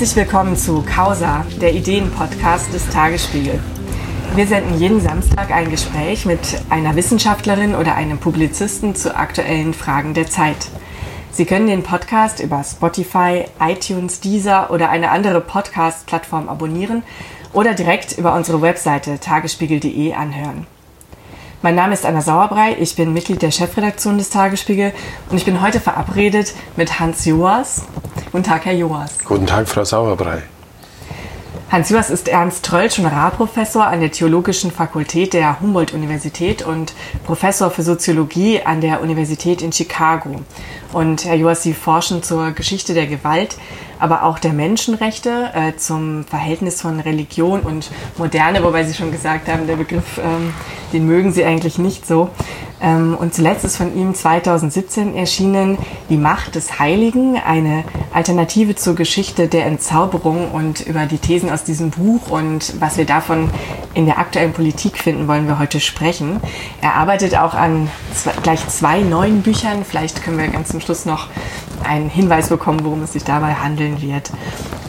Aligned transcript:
Herzlich 0.00 0.24
willkommen 0.24 0.56
zu 0.56 0.82
Causa, 0.82 1.44
der 1.60 1.74
Ideenpodcast 1.74 2.72
des 2.72 2.88
Tagesspiegel. 2.88 3.60
Wir 4.34 4.46
senden 4.46 4.80
jeden 4.80 4.98
Samstag 4.98 5.50
ein 5.50 5.68
Gespräch 5.68 6.24
mit 6.24 6.40
einer 6.70 6.96
Wissenschaftlerin 6.96 7.74
oder 7.74 7.96
einem 7.96 8.16
Publizisten 8.16 8.94
zu 8.94 9.14
aktuellen 9.14 9.74
Fragen 9.74 10.14
der 10.14 10.26
Zeit. 10.26 10.68
Sie 11.32 11.44
können 11.44 11.66
den 11.66 11.82
Podcast 11.82 12.40
über 12.40 12.64
Spotify, 12.64 13.44
iTunes, 13.60 14.20
Deezer 14.20 14.70
oder 14.70 14.88
eine 14.88 15.10
andere 15.10 15.42
Podcast-Plattform 15.42 16.48
abonnieren 16.48 17.02
oder 17.52 17.74
direkt 17.74 18.16
über 18.16 18.32
unsere 18.32 18.62
Webseite 18.62 19.20
tagesspiegel.de 19.20 20.14
anhören. 20.14 20.66
Mein 21.62 21.74
Name 21.74 21.92
ist 21.92 22.06
Anna 22.06 22.22
Sauerbrei, 22.22 22.74
ich 22.80 22.96
bin 22.96 23.12
Mitglied 23.12 23.42
der 23.42 23.50
Chefredaktion 23.50 24.16
des 24.16 24.30
Tagesspiegel 24.30 24.94
und 25.28 25.36
ich 25.36 25.44
bin 25.44 25.60
heute 25.60 25.78
verabredet 25.78 26.54
mit 26.74 26.98
Hans 26.98 27.26
Joas. 27.26 27.82
Guten 28.32 28.44
Tag, 28.44 28.64
Herr 28.64 28.72
Joas. 28.72 29.18
Guten 29.26 29.46
Tag, 29.46 29.68
Frau 29.68 29.84
Sauerbrei. 29.84 30.42
Hans 31.70 31.90
Joas 31.90 32.08
ist 32.08 32.28
Ernst 32.28 32.64
Trölsch 32.64 32.96
Honorarprofessor 32.96 33.84
an 33.84 34.00
der 34.00 34.10
Theologischen 34.10 34.70
Fakultät 34.70 35.34
der 35.34 35.60
Humboldt-Universität 35.60 36.62
und 36.62 36.94
Professor 37.26 37.70
für 37.70 37.82
Soziologie 37.82 38.62
an 38.62 38.80
der 38.80 39.02
Universität 39.02 39.60
in 39.60 39.70
Chicago. 39.70 40.40
Und 40.94 41.26
Herr 41.26 41.36
Joas, 41.36 41.62
Sie 41.62 41.74
forschen 41.74 42.22
zur 42.22 42.52
Geschichte 42.52 42.94
der 42.94 43.06
Gewalt, 43.06 43.58
aber 44.00 44.24
auch 44.24 44.38
der 44.38 44.52
Menschenrechte, 44.52 45.50
äh, 45.54 45.76
zum 45.76 46.24
Verhältnis 46.24 46.80
von 46.80 47.00
Religion 47.00 47.60
und 47.60 47.90
Moderne, 48.18 48.64
wobei 48.64 48.84
Sie 48.84 48.94
schon 48.94 49.12
gesagt 49.12 49.48
haben, 49.48 49.66
der 49.66 49.76
Begriff, 49.76 50.18
ähm, 50.18 50.52
den 50.92 51.06
mögen 51.06 51.32
Sie 51.32 51.44
eigentlich 51.44 51.78
nicht 51.78 52.06
so. 52.06 52.30
Ähm, 52.82 53.14
und 53.18 53.34
zuletzt 53.34 53.64
ist 53.64 53.76
von 53.76 53.94
ihm 53.94 54.14
2017 54.14 55.14
erschienen 55.14 55.78
Die 56.08 56.16
Macht 56.16 56.54
des 56.54 56.78
Heiligen, 56.78 57.36
eine 57.36 57.84
Alternative 58.12 58.74
zur 58.74 58.94
Geschichte 58.94 59.48
der 59.48 59.66
Entzauberung 59.66 60.50
und 60.50 60.80
über 60.80 61.06
die 61.06 61.18
Thesen 61.18 61.50
aus 61.50 61.62
diesem 61.62 61.90
Buch 61.90 62.30
und 62.30 62.80
was 62.80 62.96
wir 62.96 63.04
davon 63.04 63.50
in 63.92 64.06
der 64.06 64.18
aktuellen 64.18 64.52
Politik 64.52 64.98
finden, 64.98 65.28
wollen 65.28 65.46
wir 65.46 65.58
heute 65.58 65.80
sprechen. 65.80 66.40
Er 66.80 66.94
arbeitet 66.94 67.36
auch 67.36 67.54
an 67.54 67.90
zwei, 68.14 68.32
gleich 68.42 68.66
zwei 68.68 69.00
neuen 69.00 69.42
Büchern. 69.42 69.84
Vielleicht 69.84 70.22
können 70.22 70.38
wir 70.38 70.48
ganz 70.48 70.70
zum 70.70 70.80
Schluss 70.80 71.04
noch 71.04 71.28
einen 71.90 72.08
Hinweis 72.08 72.48
bekommen, 72.48 72.84
worum 72.84 73.02
es 73.02 73.12
sich 73.12 73.24
dabei 73.24 73.54
handeln 73.54 74.00
wird. 74.00 74.30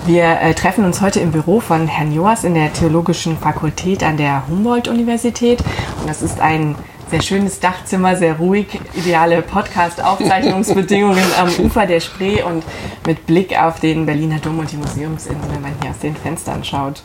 Wir 0.06 0.40
äh, 0.40 0.54
treffen 0.54 0.86
uns 0.86 1.02
heute 1.02 1.20
im 1.20 1.32
Büro 1.32 1.60
von 1.60 1.88
Herrn 1.88 2.14
Joas 2.14 2.44
in 2.44 2.54
der 2.54 2.72
Theologischen 2.72 3.38
Fakultät 3.38 4.04
an 4.04 4.18
der 4.18 4.48
Humboldt-Universität. 4.48 5.64
Und 6.00 6.08
das 6.08 6.22
ist 6.22 6.40
ein 6.40 6.76
sehr 7.10 7.22
schönes 7.22 7.60
Dachzimmer, 7.60 8.16
sehr 8.16 8.38
ruhig, 8.38 8.68
ideale 8.94 9.42
Podcast-Aufzeichnungsbedingungen 9.42 11.24
am 11.40 11.50
Ufer 11.66 11.88
der 11.88 12.00
Spree 12.00 12.44
und 12.44 12.64
mit 13.06 13.26
Blick 13.26 13.60
auf 13.60 13.80
den 13.80 14.06
Berliner 14.06 14.38
Dom 14.38 14.60
und 14.60 14.72
die 14.72 14.78
Museumsinsel, 14.78 15.50
wenn 15.52 15.62
man 15.62 15.74
hier 15.82 15.90
aus 15.90 16.00
den 16.00 16.16
Fenstern 16.16 16.64
schaut. 16.64 17.04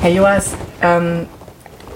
Herr 0.00 0.10
Joas, 0.10 0.52
ähm, 0.80 1.26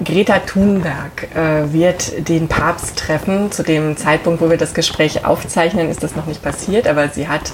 Greta 0.05 0.41
Thunberg 0.41 1.28
äh, 1.34 1.72
wird 1.72 2.28
den 2.28 2.48
Papst 2.48 2.98
treffen. 2.98 3.50
Zu 3.50 3.62
dem 3.62 3.97
Zeitpunkt, 3.97 4.41
wo 4.41 4.50
wir 4.50 4.58
das 4.58 4.75
Gespräch 4.75 5.25
aufzeichnen, 5.25 5.88
ist 5.88 6.03
das 6.03 6.16
noch 6.16 6.27
nicht 6.27 6.42
passiert, 6.42 6.86
aber 6.86 7.08
sie 7.08 7.28
hat 7.28 7.53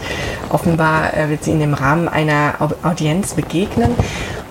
offenbar, 0.51 1.17
äh, 1.17 1.29
wird 1.29 1.45
sie 1.45 1.53
in 1.53 1.61
dem 1.61 1.75
Rahmen 1.75 2.09
einer 2.09 2.55
Audienz 2.83 3.35
begegnen. 3.35 3.95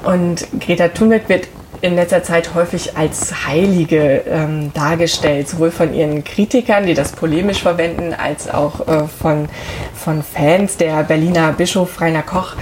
Und 0.03 0.48
Greta 0.59 0.88
Thunberg 0.88 1.28
wird 1.28 1.48
in 1.81 1.95
letzter 1.95 2.23
Zeit 2.23 2.53
häufig 2.53 2.95
als 2.95 3.48
Heilige 3.48 4.23
ähm, 4.28 4.72
dargestellt, 4.73 5.50
sowohl 5.50 5.72
von 5.72 5.94
ihren 5.94 6.23
Kritikern, 6.23 6.86
die 6.86 6.94
das 6.94 7.11
polemisch 7.11 7.61
verwenden, 7.61 8.14
als 8.14 8.49
auch 8.49 8.88
äh, 8.88 9.08
von, 9.08 9.49
von 9.95 10.23
Fans. 10.23 10.77
Der 10.77 11.04
Berliner 11.04 11.54
Bischof 11.54 11.99
Rainer 11.99 12.21
Koch 12.21 12.55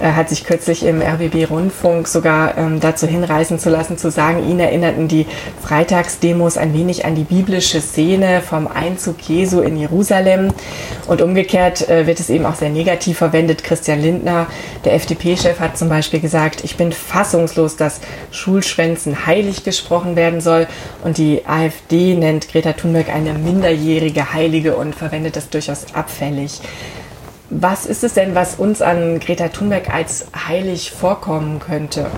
hat 0.00 0.28
sich 0.28 0.44
kürzlich 0.44 0.84
im 0.84 1.00
RBB-Rundfunk 1.00 2.08
sogar 2.08 2.56
ähm, 2.58 2.80
dazu 2.80 3.06
hinreißen 3.06 3.58
zu 3.58 3.70
lassen, 3.70 3.98
zu 3.98 4.10
sagen, 4.10 4.48
ihn 4.48 4.60
erinnerten 4.60 5.08
die 5.08 5.26
Freitagsdemos 5.62 6.56
ein 6.56 6.74
wenig 6.74 7.04
an 7.04 7.14
die 7.14 7.24
biblische 7.24 7.80
Szene 7.80 8.42
vom 8.42 8.66
Einzug 8.66 9.20
Jesu 9.22 9.60
in 9.60 9.76
Jerusalem. 9.76 10.52
Und 11.06 11.22
umgekehrt 11.22 11.88
äh, 11.88 12.06
wird 12.06 12.20
es 12.20 12.30
eben 12.30 12.46
auch 12.46 12.54
sehr 12.54 12.70
negativ 12.70 13.18
verwendet. 13.18 13.64
Christian 13.64 14.00
Lindner, 14.00 14.46
der 14.84 14.94
FDP-Chef, 14.94 15.60
hat 15.60 15.78
zum 15.78 15.88
Beispiel 15.88 16.20
gesagt, 16.20 16.64
ich 16.64 16.76
bin 16.76 16.92
fassungslos, 16.92 17.76
dass 17.76 18.00
Schulschwänzen 18.30 19.26
heilig 19.26 19.64
gesprochen 19.64 20.16
werden 20.16 20.40
soll. 20.40 20.66
Und 21.04 21.18
die 21.18 21.42
AfD 21.46 22.14
nennt 22.14 22.48
Greta 22.48 22.72
Thunberg 22.72 23.08
eine 23.08 23.34
minderjährige 23.34 24.32
Heilige 24.32 24.76
und 24.76 24.94
verwendet 24.94 25.36
das 25.36 25.48
durchaus 25.48 25.86
abfällig. 25.94 26.60
Was 27.50 27.86
ist 27.86 28.02
es 28.02 28.14
denn, 28.14 28.34
was 28.34 28.56
uns 28.56 28.82
an 28.82 29.20
Greta 29.20 29.48
Thunberg 29.48 29.92
als 29.92 30.26
heilig 30.48 30.90
vorkommen 30.90 31.60
könnte? 31.60 32.10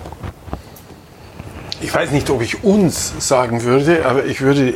Ich 1.80 1.94
weiß 1.94 2.10
nicht, 2.12 2.30
ob 2.30 2.40
ich 2.40 2.64
uns 2.64 3.12
sagen 3.18 3.62
würde, 3.62 4.06
aber 4.06 4.24
ich 4.24 4.40
würde 4.40 4.74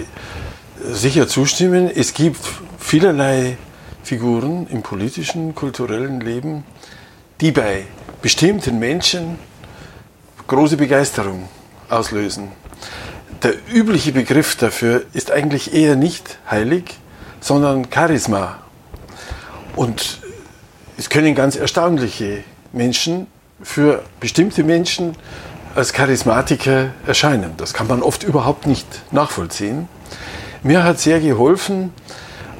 sicher 0.85 1.27
zustimmen. 1.27 1.91
Es 1.93 2.13
gibt 2.13 2.39
vielerlei 2.79 3.57
Figuren 4.03 4.67
im 4.69 4.83
politischen, 4.83 5.55
kulturellen 5.55 6.21
Leben, 6.21 6.65
die 7.41 7.51
bei 7.51 7.85
bestimmten 8.21 8.79
Menschen 8.79 9.39
große 10.47 10.77
Begeisterung 10.77 11.49
auslösen. 11.89 12.53
Der 13.43 13.55
übliche 13.73 14.13
Begriff 14.13 14.55
dafür 14.57 15.05
ist 15.15 15.31
eigentlich 15.31 15.75
eher 15.75 15.97
nicht 15.97 16.39
heilig, 16.49 16.99
sondern 17.41 17.89
Charisma. 17.93 18.59
Und 19.75 20.21
es 21.03 21.11
können 21.11 21.35
ganz 21.35 21.57
erstaunliche 21.57 22.45
Menschen 22.73 23.27
für 23.61 24.05
bestimmte 24.21 24.63
Menschen 24.63 25.17
als 25.75 25.93
Charismatiker 25.93 26.91
erscheinen. 27.05 27.55
Das 27.57 27.75
kann 27.75 27.89
man 27.89 28.05
oft 28.05 28.23
überhaupt 28.23 28.69
nicht 28.69 28.87
nachvollziehen. 29.11 29.89
Mir 30.63 30.85
hat 30.85 31.01
sehr 31.01 31.19
geholfen, 31.19 31.93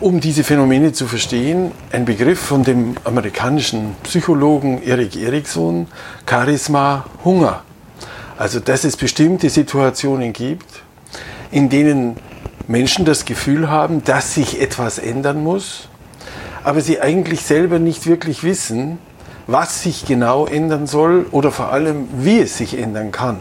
um 0.01 0.19
diese 0.19 0.43
Phänomene 0.43 0.93
zu 0.93 1.07
verstehen, 1.07 1.71
ein 1.93 2.05
Begriff 2.05 2.41
von 2.41 2.65
dem 2.65 2.97
amerikanischen 3.05 3.95
Psychologen 4.03 4.83
Erik 4.83 5.15
Erikson, 5.15 5.87
Charisma 6.29 7.07
Hunger. 7.25 7.63
Also, 8.39 8.59
dass 8.59 8.83
es 8.83 8.97
bestimmte 8.97 9.51
Situationen 9.51 10.33
gibt, 10.33 10.83
in 11.53 11.69
denen 11.69 12.17
Menschen 12.67 13.05
das 13.05 13.25
Gefühl 13.25 13.71
haben, 13.71 14.03
dass 14.03 14.35
sich 14.35 14.61
etwas 14.61 14.99
ändern 14.99 15.45
muss 15.45 15.87
aber 16.65 16.81
sie 16.81 17.01
eigentlich 17.01 17.43
selber 17.43 17.79
nicht 17.79 18.07
wirklich 18.07 18.45
wissen, 18.45 18.99
was 19.47 19.83
sich 19.83 20.05
genau 20.05 20.47
ändern 20.47 20.87
soll 20.87 21.27
oder 21.31 21.51
vor 21.51 21.73
allem, 21.73 22.09
wie 22.19 22.41
es 22.41 22.59
sich 22.59 22.79
ändern 22.79 23.11
kann. 23.11 23.39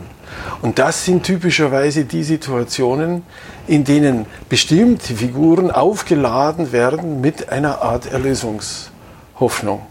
Und 0.62 0.80
das 0.80 1.06
sind 1.06 1.24
typischerweise 1.24 2.06
die 2.06 2.24
Situationen, 2.24 3.24
in 3.68 3.84
denen 3.84 4.26
bestimmte 4.50 5.16
Figuren 5.16 5.72
aufgeladen 5.72 6.72
werden 6.72 7.22
mit 7.22 7.50
einer 7.50 7.82
Art 7.82 8.12
Erlösungshoffnung. 8.12 9.82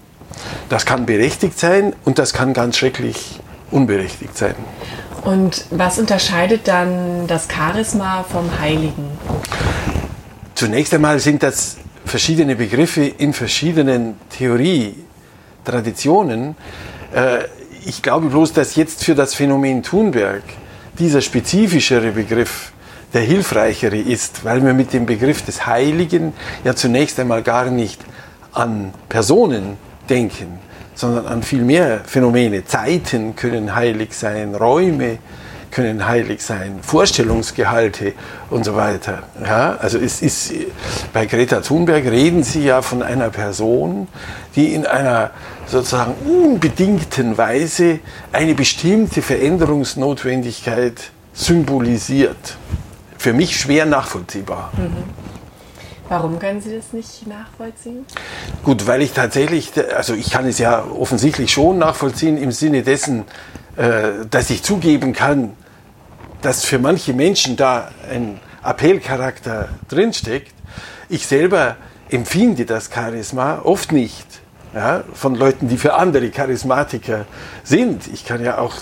Das 0.68 0.86
kann 0.86 1.06
berechtigt 1.06 1.58
sein 1.58 1.94
und 2.04 2.18
das 2.18 2.32
kann 2.32 2.52
ganz 2.54 2.76
schrecklich 2.76 3.40
unberechtigt 3.70 4.36
sein. 4.36 4.54
Und 5.24 5.64
was 5.70 5.98
unterscheidet 5.98 6.66
dann 6.66 7.26
das 7.26 7.46
Charisma 7.48 8.24
vom 8.24 8.58
Heiligen? 8.58 9.10
Zunächst 10.54 10.94
einmal 10.94 11.18
sind 11.18 11.42
das 11.42 11.76
verschiedene 12.10 12.56
Begriffe 12.56 13.04
in 13.04 13.32
verschiedenen 13.32 14.16
Theorie-Traditionen. 14.30 16.56
Äh, 17.14 17.44
ich 17.86 18.02
glaube 18.02 18.26
bloß, 18.28 18.52
dass 18.52 18.76
jetzt 18.76 19.04
für 19.04 19.14
das 19.14 19.32
Phänomen 19.34 19.82
Thunberg 19.82 20.42
dieser 20.98 21.22
spezifischere 21.22 22.10
Begriff 22.10 22.72
der 23.14 23.22
hilfreichere 23.22 23.96
ist, 23.96 24.44
weil 24.44 24.62
wir 24.64 24.74
mit 24.74 24.92
dem 24.92 25.06
Begriff 25.06 25.44
des 25.44 25.66
Heiligen 25.66 26.32
ja 26.64 26.76
zunächst 26.76 27.18
einmal 27.18 27.42
gar 27.42 27.70
nicht 27.70 28.00
an 28.52 28.92
Personen 29.08 29.78
denken, 30.08 30.60
sondern 30.94 31.26
an 31.26 31.42
viel 31.42 31.62
mehr 31.62 32.02
Phänomene. 32.04 32.64
Zeiten 32.64 33.34
können 33.36 33.74
heilig 33.74 34.14
sein, 34.14 34.54
Räume 34.54 35.18
können 35.70 36.06
heilig 36.06 36.42
sein, 36.42 36.80
Vorstellungsgehalte 36.82 38.14
und 38.50 38.64
so 38.64 38.74
weiter. 38.74 39.22
Ja, 39.42 39.76
also 39.76 39.98
es 39.98 40.22
ist, 40.22 40.52
bei 41.12 41.26
Greta 41.26 41.60
Thunberg 41.60 42.04
reden 42.04 42.42
Sie 42.42 42.64
ja 42.64 42.82
von 42.82 43.02
einer 43.02 43.30
Person, 43.30 44.08
die 44.56 44.74
in 44.74 44.86
einer 44.86 45.30
sozusagen 45.66 46.14
unbedingten 46.24 47.38
Weise 47.38 48.00
eine 48.32 48.54
bestimmte 48.54 49.22
Veränderungsnotwendigkeit 49.22 51.10
symbolisiert. 51.32 52.56
Für 53.16 53.32
mich 53.32 53.58
schwer 53.58 53.86
nachvollziehbar. 53.86 54.72
Mhm. 54.76 55.04
Warum 56.10 56.40
können 56.40 56.60
Sie 56.60 56.74
das 56.74 56.92
nicht 56.92 57.28
nachvollziehen? 57.28 58.04
Gut, 58.64 58.88
weil 58.88 59.00
ich 59.00 59.12
tatsächlich, 59.12 59.70
also 59.96 60.14
ich 60.14 60.30
kann 60.30 60.44
es 60.44 60.58
ja 60.58 60.84
offensichtlich 60.84 61.52
schon 61.52 61.78
nachvollziehen 61.78 62.36
im 62.36 62.50
Sinne 62.50 62.82
dessen, 62.82 63.26
dass 63.76 64.50
ich 64.50 64.62
zugeben 64.62 65.12
kann, 65.12 65.56
dass 66.42 66.64
für 66.64 66.78
manche 66.78 67.12
Menschen 67.12 67.56
da 67.56 67.90
ein 68.10 68.40
Appellcharakter 68.62 69.68
drinsteckt. 69.88 70.52
Ich 71.08 71.26
selber 71.26 71.76
empfinde 72.10 72.66
das 72.66 72.90
Charisma 72.92 73.60
oft 73.62 73.92
nicht 73.92 74.26
ja, 74.74 75.04
von 75.14 75.34
Leuten, 75.34 75.68
die 75.68 75.76
für 75.76 75.94
andere 75.94 76.30
Charismatiker 76.30 77.24
sind. 77.64 78.06
Ich 78.12 78.24
kann 78.24 78.44
ja 78.44 78.58
auch 78.58 78.74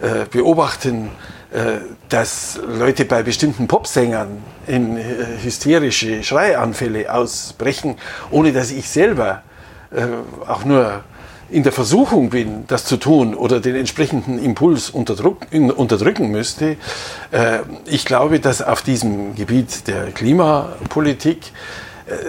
äh, 0.00 0.24
beobachten, 0.30 1.10
äh, 1.50 1.78
dass 2.08 2.60
Leute 2.66 3.04
bei 3.04 3.22
bestimmten 3.22 3.68
Popsängern 3.68 4.42
in 4.66 4.96
äh, 4.96 5.02
hysterische 5.42 6.22
Schreianfälle 6.22 7.12
ausbrechen, 7.12 7.96
ohne 8.30 8.52
dass 8.52 8.70
ich 8.70 8.88
selber 8.88 9.42
äh, 9.90 10.06
auch 10.46 10.64
nur 10.64 11.02
in 11.50 11.62
der 11.62 11.72
Versuchung 11.72 12.30
bin, 12.30 12.64
das 12.66 12.84
zu 12.84 12.96
tun 12.96 13.34
oder 13.34 13.60
den 13.60 13.74
entsprechenden 13.74 14.38
Impuls 14.38 14.90
unterdrücken 14.90 16.30
müsste. 16.30 16.76
Ich 17.86 18.04
glaube, 18.04 18.38
dass 18.38 18.60
auf 18.60 18.82
diesem 18.82 19.34
Gebiet 19.34 19.86
der 19.88 20.10
Klimapolitik 20.10 21.52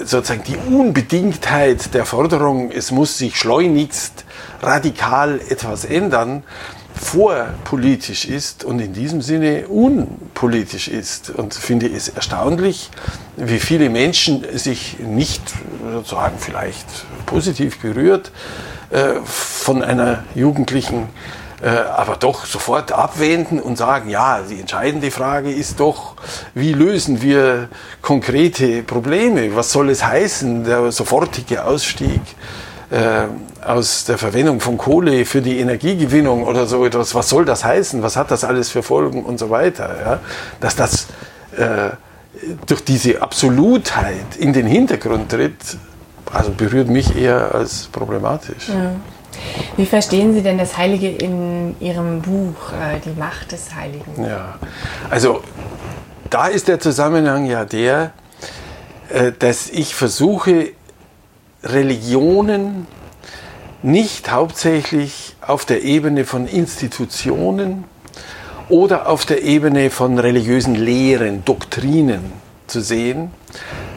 sozusagen 0.03 0.43
die 0.43 0.57
Unbedingtheit 0.73 1.93
der 1.93 2.05
Forderung, 2.05 2.71
es 2.71 2.91
muss 2.91 3.17
sich 3.17 3.35
schleunigst 3.37 4.25
radikal 4.61 5.39
etwas 5.49 5.85
ändern, 5.85 6.43
vorpolitisch 6.93 8.25
ist 8.25 8.65
und 8.65 8.79
in 8.79 8.93
diesem 8.93 9.21
Sinne 9.21 9.67
unpolitisch 9.67 10.89
ist. 10.89 11.29
Und 11.29 11.53
finde 11.53 11.87
es 11.87 12.09
erstaunlich, 12.09 12.89
wie 13.37 13.59
viele 13.59 13.89
Menschen 13.89 14.45
sich 14.57 14.97
nicht 14.99 15.41
sozusagen 15.93 16.37
vielleicht 16.37 16.87
positiv 17.25 17.79
berührt 17.79 18.27
äh, 18.27 18.78
von 19.23 19.83
einer 19.83 20.23
Jugendlichen, 20.35 21.09
äh, 21.61 21.67
aber 21.67 22.15
doch 22.15 22.45
sofort 22.45 22.91
abwenden 22.91 23.59
und 23.59 23.77
sagen, 23.77 24.09
ja, 24.09 24.41
die 24.41 24.59
entscheidende 24.59 25.11
Frage 25.11 25.51
ist 25.51 25.79
doch, 25.79 26.15
wie 26.53 26.73
lösen 26.73 27.21
wir 27.21 27.67
konkrete 28.01 28.81
Probleme? 28.83 29.55
Was 29.55 29.71
soll 29.71 29.89
es 29.89 30.03
heißen, 30.05 30.63
der 30.63 30.91
sofortige 30.91 31.65
Ausstieg? 31.65 32.21
Äh, 32.91 33.27
aus 33.63 34.05
der 34.05 34.17
Verwendung 34.17 34.59
von 34.61 34.77
Kohle 34.77 35.25
für 35.25 35.41
die 35.41 35.59
Energiegewinnung 35.59 36.43
oder 36.43 36.65
so 36.65 36.85
etwas, 36.85 37.13
was 37.13 37.29
soll 37.29 37.45
das 37.45 37.63
heißen, 37.63 38.01
was 38.01 38.15
hat 38.15 38.31
das 38.31 38.43
alles 38.43 38.69
für 38.69 38.81
Folgen 38.81 39.25
und 39.25 39.37
so 39.37 39.49
weiter. 39.49 39.95
Ja? 40.03 40.19
Dass 40.59 40.75
das 40.75 41.07
äh, 41.57 41.91
durch 42.65 42.83
diese 42.83 43.21
Absolutheit 43.21 44.37
in 44.39 44.53
den 44.53 44.65
Hintergrund 44.65 45.29
tritt, 45.29 45.77
also 46.33 46.51
berührt 46.51 46.89
mich 46.89 47.15
eher 47.15 47.53
als 47.53 47.87
problematisch. 47.91 48.69
Ja. 48.69 48.95
Wie 49.77 49.85
verstehen 49.85 50.33
Sie 50.33 50.41
denn 50.41 50.57
das 50.57 50.77
Heilige 50.77 51.09
in 51.09 51.75
Ihrem 51.79 52.21
Buch, 52.21 52.73
äh, 52.73 52.99
Die 53.05 53.17
Macht 53.17 53.51
des 53.51 53.73
Heiligen? 53.73 54.25
Ja, 54.25 54.55
also 55.09 55.41
da 56.29 56.47
ist 56.47 56.67
der 56.67 56.79
Zusammenhang 56.79 57.45
ja 57.45 57.65
der, 57.65 58.11
äh, 59.09 59.31
dass 59.37 59.69
ich 59.69 59.95
versuche, 59.95 60.71
Religionen 61.63 62.87
nicht 63.81 64.31
hauptsächlich 64.31 65.35
auf 65.45 65.65
der 65.65 65.83
Ebene 65.83 66.25
von 66.25 66.47
Institutionen 66.47 67.85
oder 68.69 69.09
auf 69.09 69.25
der 69.25 69.43
Ebene 69.43 69.89
von 69.89 70.19
religiösen 70.19 70.75
Lehren, 70.75 71.43
Doktrinen 71.43 72.31
zu 72.67 72.81
sehen, 72.81 73.31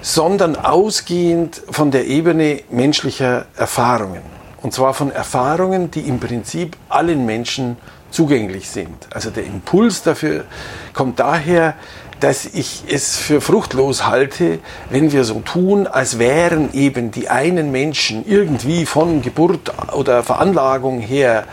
sondern 0.03 0.57
ausgehend 0.57 1.63
von 1.71 1.91
der 1.91 2.07
Ebene 2.07 2.61
menschlicher 2.71 3.47
Erfahrungen. 3.57 4.23
Und 4.61 4.75
zwar 4.75 4.95
von 4.95 5.11
Erfahrungen, 5.11 5.91
die 5.91 6.01
im 6.01 6.21
Prinzip 6.21 6.77
allen 6.89 7.25
Menschen 7.25 7.77
zugänglich 8.11 8.69
sind. 8.69 9.09
Also 9.15 9.31
der 9.31 9.45
Impuls 9.45 10.03
dafür 10.03 10.45
kommt 10.93 11.19
daher, 11.19 11.75
dass 12.21 12.45
ich 12.45 12.85
es 12.89 13.17
für 13.17 13.41
fruchtlos 13.41 14.07
halte, 14.07 14.61
wenn 14.91 15.11
wir 15.11 15.25
so 15.25 15.41
tun, 15.41 15.89
als 15.89 16.19
wären 16.21 16.73
eben 16.73 17.11
die 17.11 17.29
einen 17.29 17.73
Menschen 17.73 18.25
irgendwie 18.27 18.87
von 18.87 19.23
Geburt 19.23 19.73
oder 19.93 20.23
Veranlagung 20.23 21.01
her 21.01 21.47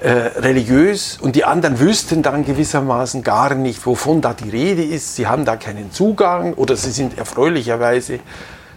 äh, 0.00 0.10
religiös 0.40 1.18
und 1.20 1.36
die 1.36 1.44
anderen 1.44 1.78
wüssten 1.78 2.22
dann 2.22 2.44
gewissermaßen 2.44 3.22
gar 3.22 3.54
nicht, 3.54 3.84
wovon 3.84 4.22
da 4.22 4.32
die 4.32 4.48
Rede 4.48 4.82
ist. 4.82 5.14
Sie 5.16 5.26
haben 5.26 5.44
da 5.44 5.56
keinen 5.56 5.92
Zugang 5.92 6.54
oder 6.54 6.74
sie 6.74 6.90
sind 6.90 7.18
erfreulicherweise 7.18 8.20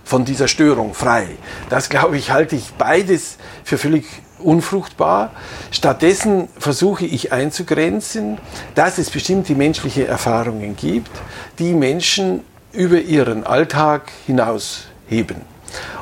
von 0.04 0.26
dieser 0.26 0.50
Störung 0.50 0.94
frei. 0.94 1.28
Das, 1.70 1.88
glaube 1.88 2.18
ich, 2.18 2.32
halte 2.32 2.58
ich 2.58 2.74
beides 2.74 3.38
für 3.64 3.78
völlig 3.78 4.06
unfruchtbar. 4.40 5.32
Stattdessen 5.72 6.50
versuche 6.58 7.06
ich 7.06 7.32
einzugrenzen, 7.32 8.38
dass 8.76 8.98
es 8.98 9.10
bestimmte 9.10 9.56
menschliche 9.56 10.06
Erfahrungen 10.06 10.76
gibt, 10.76 11.12
die 11.58 11.74
Menschen 11.74 12.42
über 12.74 13.00
ihren 13.00 13.46
Alltag 13.46 14.12
hinausheben. 14.26 15.38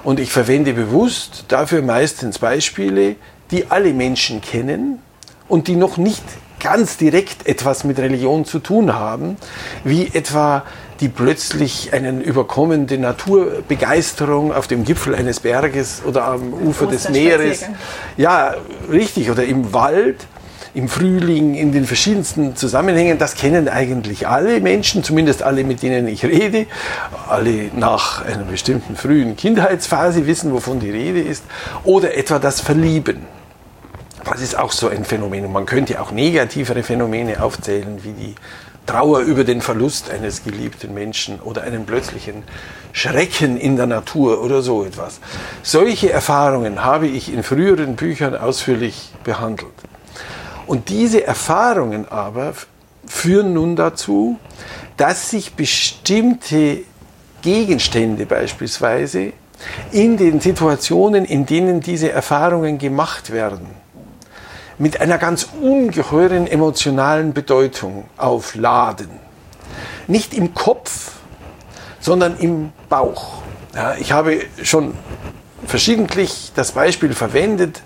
Und 0.03 0.19
ich 0.19 0.31
verwende 0.31 0.73
bewusst 0.73 1.45
dafür 1.49 1.83
meistens 1.83 2.39
Beispiele, 2.39 3.17
die 3.51 3.69
alle 3.69 3.93
Menschen 3.93 4.41
kennen 4.41 4.99
und 5.51 5.67
die 5.67 5.75
noch 5.75 5.97
nicht 5.97 6.23
ganz 6.59 6.97
direkt 6.97 7.47
etwas 7.47 7.83
mit 7.83 7.99
Religion 7.99 8.45
zu 8.45 8.59
tun 8.59 8.93
haben, 8.93 9.35
wie 9.83 10.07
etwa 10.13 10.63
die 10.99 11.09
plötzlich 11.09 11.93
einen 11.93 12.21
überkommende 12.21 12.97
Naturbegeisterung 12.97 14.53
auf 14.53 14.67
dem 14.67 14.85
Gipfel 14.85 15.15
eines 15.15 15.39
Berges 15.39 16.03
oder 16.05 16.25
am 16.25 16.53
Ufer 16.53 16.85
des 16.85 17.09
Meeres. 17.09 17.65
Ja, 18.17 18.55
richtig, 18.91 19.31
oder 19.31 19.43
im 19.43 19.73
Wald 19.73 20.27
im 20.73 20.87
Frühling, 20.87 21.55
in 21.55 21.73
den 21.73 21.85
verschiedensten 21.85 22.55
Zusammenhängen. 22.55 23.17
Das 23.17 23.35
kennen 23.35 23.67
eigentlich 23.67 24.27
alle 24.27 24.61
Menschen, 24.61 25.03
zumindest 25.03 25.43
alle, 25.43 25.65
mit 25.65 25.83
denen 25.83 26.07
ich 26.07 26.23
rede. 26.23 26.65
Alle 27.27 27.71
nach 27.75 28.23
einer 28.23 28.43
bestimmten 28.43 28.95
frühen 28.95 29.35
Kindheitsphase 29.35 30.27
wissen, 30.27 30.53
wovon 30.53 30.79
die 30.79 30.91
Rede 30.91 31.19
ist. 31.19 31.43
Oder 31.83 32.15
etwa 32.15 32.39
das 32.39 32.61
Verlieben. 32.61 33.40
Das 34.31 34.39
ist 34.39 34.57
auch 34.57 34.71
so 34.71 34.87
ein 34.87 35.03
Phänomen. 35.03 35.51
Man 35.51 35.65
könnte 35.65 36.01
auch 36.01 36.11
negativere 36.11 36.83
Phänomene 36.83 37.43
aufzählen, 37.43 38.01
wie 38.03 38.13
die 38.13 38.35
Trauer 38.85 39.19
über 39.19 39.43
den 39.43 39.59
Verlust 39.59 40.09
eines 40.09 40.45
geliebten 40.45 40.93
Menschen 40.93 41.41
oder 41.41 41.63
einen 41.63 41.85
plötzlichen 41.85 42.43
Schrecken 42.93 43.57
in 43.57 43.75
der 43.75 43.87
Natur 43.87 44.41
oder 44.41 44.61
so 44.61 44.85
etwas. 44.85 45.19
Solche 45.63 46.13
Erfahrungen 46.13 46.81
habe 46.85 47.07
ich 47.07 47.33
in 47.33 47.43
früheren 47.43 47.97
Büchern 47.97 48.33
ausführlich 48.33 49.11
behandelt. 49.25 49.73
Und 50.65 50.87
diese 50.87 51.25
Erfahrungen 51.25 52.07
aber 52.09 52.53
führen 53.05 53.51
nun 53.51 53.75
dazu, 53.75 54.39
dass 54.95 55.29
sich 55.29 55.55
bestimmte 55.55 56.83
Gegenstände 57.41 58.25
beispielsweise 58.25 59.33
in 59.91 60.15
den 60.15 60.39
Situationen, 60.39 61.25
in 61.25 61.45
denen 61.45 61.81
diese 61.81 62.13
Erfahrungen 62.13 62.77
gemacht 62.77 63.33
werden, 63.33 63.80
mit 64.81 64.99
einer 64.99 65.19
ganz 65.19 65.47
ungeheuren 65.61 66.47
emotionalen 66.47 67.33
Bedeutung 67.33 68.05
aufladen. 68.17 69.11
Nicht 70.07 70.33
im 70.33 70.55
Kopf, 70.55 71.11
sondern 71.99 72.35
im 72.39 72.71
Bauch. 72.89 73.43
Ja, 73.75 73.93
ich 73.99 74.11
habe 74.11 74.41
schon 74.63 74.95
verschiedentlich 75.67 76.51
das 76.55 76.71
Beispiel 76.71 77.13
verwendet 77.13 77.83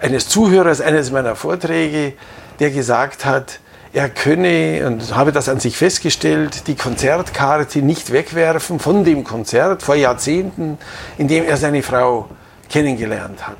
eines 0.00 0.30
Zuhörers 0.30 0.80
eines 0.80 1.10
meiner 1.10 1.36
Vorträge, 1.36 2.14
der 2.58 2.70
gesagt 2.70 3.26
hat, 3.26 3.60
er 3.92 4.08
könne, 4.08 4.86
und 4.86 5.14
habe 5.14 5.32
das 5.32 5.50
an 5.50 5.60
sich 5.60 5.76
festgestellt, 5.76 6.68
die 6.68 6.74
Konzertkarte 6.74 7.82
nicht 7.82 8.12
wegwerfen 8.12 8.78
von 8.78 9.04
dem 9.04 9.24
Konzert 9.24 9.82
vor 9.82 9.94
Jahrzehnten, 9.94 10.78
in 11.18 11.28
dem 11.28 11.44
er 11.44 11.58
seine 11.58 11.82
Frau 11.82 12.30
kennengelernt 12.70 13.46
hat 13.46 13.58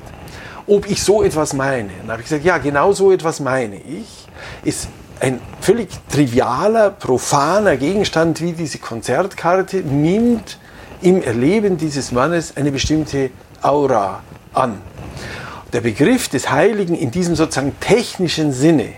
ob 0.71 0.89
ich 0.89 1.03
so 1.03 1.21
etwas 1.21 1.53
meine. 1.53 1.89
Dann 1.99 2.11
habe 2.11 2.21
ich 2.21 2.29
gesagt, 2.29 2.45
ja, 2.45 2.57
genau 2.57 2.93
so 2.93 3.11
etwas 3.11 3.41
meine 3.41 3.75
ich. 3.75 4.07
Ist 4.63 4.87
ein 5.19 5.41
völlig 5.59 5.89
trivialer, 6.09 6.91
profaner 6.91 7.75
Gegenstand 7.75 8.39
wie 8.39 8.53
diese 8.53 8.77
Konzertkarte 8.77 9.77
nimmt 9.77 10.57
im 11.01 11.21
Erleben 11.21 11.77
dieses 11.77 12.13
Mannes 12.13 12.55
eine 12.55 12.71
bestimmte 12.71 13.31
Aura 13.61 14.23
an. 14.53 14.81
Der 15.73 15.81
Begriff 15.81 16.29
des 16.29 16.49
Heiligen 16.49 16.95
in 16.95 17.11
diesem 17.11 17.35
sozusagen 17.35 17.77
technischen 17.81 18.53
Sinne 18.53 18.93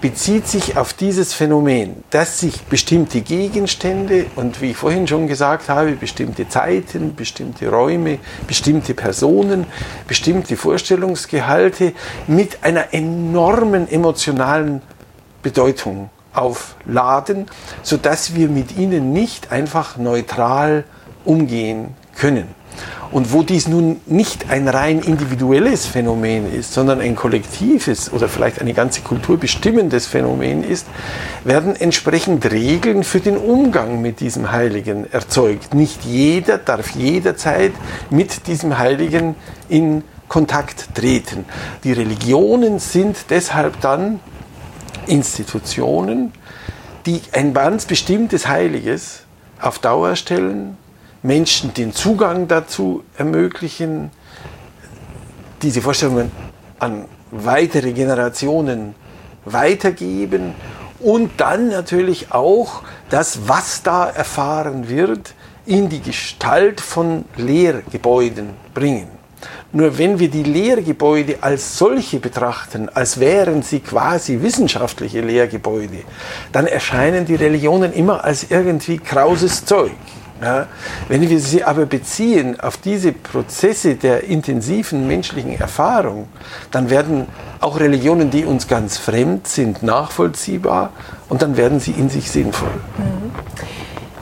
bezieht 0.00 0.46
sich 0.46 0.76
auf 0.76 0.92
dieses 0.92 1.34
Phänomen, 1.34 2.04
dass 2.10 2.40
sich 2.40 2.62
bestimmte 2.62 3.20
Gegenstände 3.20 4.26
und 4.36 4.60
wie 4.60 4.70
ich 4.70 4.76
vorhin 4.76 5.06
schon 5.06 5.26
gesagt 5.26 5.68
habe, 5.68 5.92
bestimmte 5.92 6.48
Zeiten, 6.48 7.14
bestimmte 7.14 7.68
Räume, 7.68 8.18
bestimmte 8.46 8.94
Personen, 8.94 9.66
bestimmte 10.06 10.56
Vorstellungsgehalte 10.56 11.92
mit 12.26 12.58
einer 12.62 12.92
enormen 12.92 13.90
emotionalen 13.90 14.82
Bedeutung 15.42 16.10
aufladen, 16.32 17.46
sodass 17.82 18.34
wir 18.34 18.48
mit 18.48 18.76
ihnen 18.76 19.12
nicht 19.12 19.50
einfach 19.50 19.96
neutral 19.96 20.84
umgehen 21.24 21.94
können. 22.16 22.59
Und 23.12 23.32
wo 23.32 23.42
dies 23.42 23.66
nun 23.66 24.00
nicht 24.06 24.50
ein 24.50 24.68
rein 24.68 25.00
individuelles 25.00 25.86
Phänomen 25.86 26.52
ist, 26.52 26.72
sondern 26.72 27.00
ein 27.00 27.16
kollektives 27.16 28.12
oder 28.12 28.28
vielleicht 28.28 28.60
eine 28.60 28.72
ganze 28.72 29.00
Kultur 29.00 29.36
bestimmendes 29.36 30.06
Phänomen 30.06 30.62
ist, 30.62 30.86
werden 31.42 31.74
entsprechend 31.74 32.48
Regeln 32.50 33.02
für 33.02 33.18
den 33.18 33.36
Umgang 33.36 34.00
mit 34.00 34.20
diesem 34.20 34.52
Heiligen 34.52 35.12
erzeugt. 35.12 35.74
Nicht 35.74 36.04
jeder 36.04 36.58
darf 36.58 36.90
jederzeit 36.90 37.72
mit 38.10 38.46
diesem 38.46 38.78
Heiligen 38.78 39.34
in 39.68 40.04
Kontakt 40.28 40.94
treten. 40.94 41.44
Die 41.82 41.92
Religionen 41.92 42.78
sind 42.78 43.16
deshalb 43.30 43.80
dann 43.80 44.20
Institutionen, 45.08 46.32
die 47.06 47.20
ein 47.32 47.52
ganz 47.52 47.86
bestimmtes 47.86 48.46
Heiliges 48.46 49.24
auf 49.60 49.80
Dauer 49.80 50.14
stellen, 50.14 50.76
Menschen 51.22 51.74
den 51.74 51.92
Zugang 51.92 52.48
dazu 52.48 53.04
ermöglichen, 53.16 54.10
diese 55.62 55.82
Vorstellungen 55.82 56.30
an 56.78 57.04
weitere 57.30 57.92
Generationen 57.92 58.94
weitergeben 59.44 60.54
und 61.00 61.32
dann 61.38 61.68
natürlich 61.68 62.32
auch 62.32 62.82
das, 63.10 63.48
was 63.48 63.82
da 63.82 64.08
erfahren 64.08 64.88
wird, 64.88 65.34
in 65.66 65.88
die 65.88 66.00
Gestalt 66.00 66.80
von 66.80 67.24
Lehrgebäuden 67.36 68.50
bringen. 68.74 69.08
Nur 69.72 69.96
wenn 69.98 70.18
wir 70.18 70.28
die 70.28 70.42
Lehrgebäude 70.42 71.38
als 71.42 71.78
solche 71.78 72.18
betrachten, 72.18 72.88
als 72.88 73.20
wären 73.20 73.62
sie 73.62 73.80
quasi 73.80 74.42
wissenschaftliche 74.42 75.20
Lehrgebäude, 75.20 76.02
dann 76.52 76.66
erscheinen 76.66 77.24
die 77.24 77.36
Religionen 77.36 77.92
immer 77.92 78.24
als 78.24 78.50
irgendwie 78.50 78.98
krauses 78.98 79.64
Zeug. 79.64 79.92
Ja, 80.42 80.66
wenn 81.08 81.28
wir 81.28 81.38
sie 81.38 81.64
aber 81.64 81.84
beziehen 81.84 82.58
auf 82.60 82.78
diese 82.78 83.12
Prozesse 83.12 83.96
der 83.96 84.24
intensiven 84.24 85.06
menschlichen 85.06 85.60
Erfahrung, 85.60 86.28
dann 86.70 86.88
werden 86.88 87.26
auch 87.60 87.78
Religionen, 87.78 88.30
die 88.30 88.46
uns 88.46 88.66
ganz 88.66 88.96
fremd 88.96 89.46
sind, 89.46 89.82
nachvollziehbar 89.82 90.92
und 91.28 91.42
dann 91.42 91.58
werden 91.58 91.78
sie 91.78 91.92
in 91.92 92.08
sich 92.08 92.30
sinnvoll. 92.30 92.70
Mhm 92.96 93.30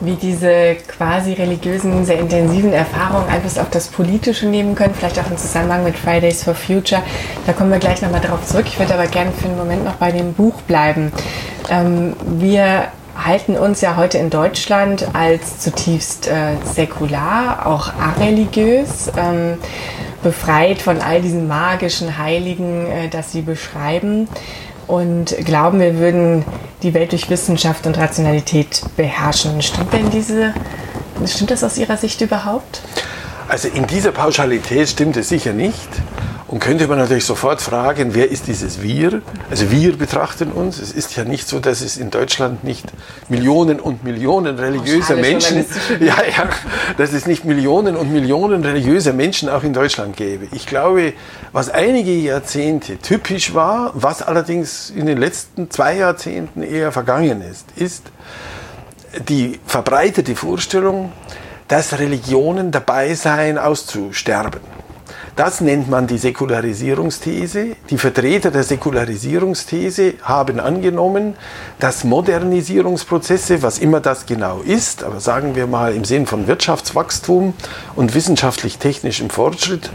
wie 0.00 0.14
diese 0.14 0.76
quasi 0.86 1.32
religiösen, 1.32 2.04
sehr 2.04 2.18
intensiven 2.20 2.72
Erfahrungen 2.72 3.28
Einfluss 3.28 3.58
auf 3.58 3.70
das 3.70 3.88
Politische 3.88 4.46
nehmen 4.46 4.74
können, 4.74 4.94
vielleicht 4.94 5.18
auch 5.18 5.30
im 5.30 5.36
Zusammenhang 5.36 5.84
mit 5.84 5.96
Fridays 5.96 6.44
for 6.44 6.54
Future. 6.54 7.02
Da 7.46 7.52
kommen 7.52 7.70
wir 7.70 7.78
gleich 7.78 8.00
nochmal 8.02 8.20
drauf 8.20 8.46
zurück. 8.46 8.66
Ich 8.68 8.78
würde 8.78 8.94
aber 8.94 9.06
gerne 9.06 9.32
für 9.32 9.46
einen 9.46 9.58
Moment 9.58 9.84
noch 9.84 9.94
bei 9.94 10.12
dem 10.12 10.34
Buch 10.34 10.62
bleiben. 10.62 11.12
Ähm, 11.68 12.14
wir 12.38 12.88
halten 13.24 13.56
uns 13.56 13.80
ja 13.80 13.96
heute 13.96 14.18
in 14.18 14.30
Deutschland 14.30 15.14
als 15.14 15.60
zutiefst 15.60 16.28
äh, 16.28 16.56
säkular, 16.64 17.66
auch 17.66 17.92
areligiös, 17.94 19.10
ähm, 19.16 19.58
befreit 20.22 20.80
von 20.80 21.00
all 21.00 21.20
diesen 21.20 21.48
magischen 21.48 22.18
Heiligen, 22.18 22.86
äh, 22.86 23.08
das 23.08 23.32
sie 23.32 23.42
beschreiben 23.42 24.28
und 24.88 25.36
glauben, 25.44 25.80
wir 25.80 25.98
würden 25.98 26.44
die 26.82 26.94
Welt 26.94 27.12
durch 27.12 27.28
Wissenschaft 27.30 27.86
und 27.86 27.98
Rationalität 27.98 28.82
beherrschen. 28.96 29.60
Stimmt 29.62 29.92
denn 29.92 30.10
diese, 30.10 30.54
stimmt 31.26 31.50
das 31.50 31.62
aus 31.62 31.76
Ihrer 31.76 31.96
Sicht 31.96 32.20
überhaupt? 32.20 32.80
Also 33.48 33.68
in 33.68 33.86
dieser 33.86 34.12
Pauschalität 34.12 34.88
stimmt 34.88 35.16
es 35.16 35.28
sicher 35.28 35.52
nicht. 35.52 35.88
Und 36.48 36.60
könnte 36.60 36.88
man 36.88 36.96
natürlich 36.96 37.26
sofort 37.26 37.60
fragen, 37.60 38.14
wer 38.14 38.30
ist 38.30 38.46
dieses 38.46 38.80
Wir? 38.80 39.20
Also 39.50 39.70
wir 39.70 39.98
betrachten 39.98 40.50
uns. 40.50 40.80
Es 40.80 40.92
ist 40.92 41.14
ja 41.14 41.24
nicht 41.24 41.46
so, 41.46 41.60
dass 41.60 41.82
es 41.82 41.98
in 41.98 42.10
Deutschland 42.10 42.64
nicht 42.64 42.86
Millionen 43.28 43.78
und 43.78 44.02
Millionen 44.02 44.58
religiöser 44.58 45.16
Menschen, 45.16 45.66
ja, 46.00 46.16
ja, 46.24 46.48
dass 46.96 47.12
es 47.12 47.26
nicht 47.26 47.44
Millionen 47.44 47.96
und 47.96 48.10
Millionen 48.10 48.64
religiöser 48.64 49.12
Menschen 49.12 49.50
auch 49.50 49.62
in 49.62 49.74
Deutschland 49.74 50.16
gäbe. 50.16 50.48
Ich 50.52 50.66
glaube, 50.66 51.12
was 51.52 51.68
einige 51.68 52.12
Jahrzehnte 52.12 52.96
typisch 52.96 53.52
war, 53.52 53.90
was 53.92 54.22
allerdings 54.22 54.88
in 54.88 55.04
den 55.04 55.18
letzten 55.18 55.70
zwei 55.70 55.98
Jahrzehnten 55.98 56.62
eher 56.62 56.92
vergangen 56.92 57.42
ist, 57.42 57.66
ist 57.76 58.04
die 59.28 59.60
verbreitete 59.66 60.34
Vorstellung, 60.34 61.12
dass 61.68 61.98
Religionen 61.98 62.70
dabei 62.70 63.12
seien, 63.12 63.58
auszusterben. 63.58 64.77
Das 65.38 65.60
nennt 65.60 65.88
man 65.88 66.08
die 66.08 66.18
Säkularisierungsthese. 66.18 67.76
Die 67.90 67.96
Vertreter 67.96 68.50
der 68.50 68.64
Säkularisierungsthese 68.64 70.14
haben 70.20 70.58
angenommen, 70.58 71.36
dass 71.78 72.02
Modernisierungsprozesse, 72.02 73.62
was 73.62 73.78
immer 73.78 74.00
das 74.00 74.26
genau 74.26 74.62
ist, 74.62 75.04
aber 75.04 75.20
sagen 75.20 75.54
wir 75.54 75.68
mal 75.68 75.94
im 75.94 76.04
Sinn 76.04 76.26
von 76.26 76.48
Wirtschaftswachstum 76.48 77.54
und 77.94 78.16
wissenschaftlich-technischem 78.16 79.30
Fortschritt, 79.30 79.90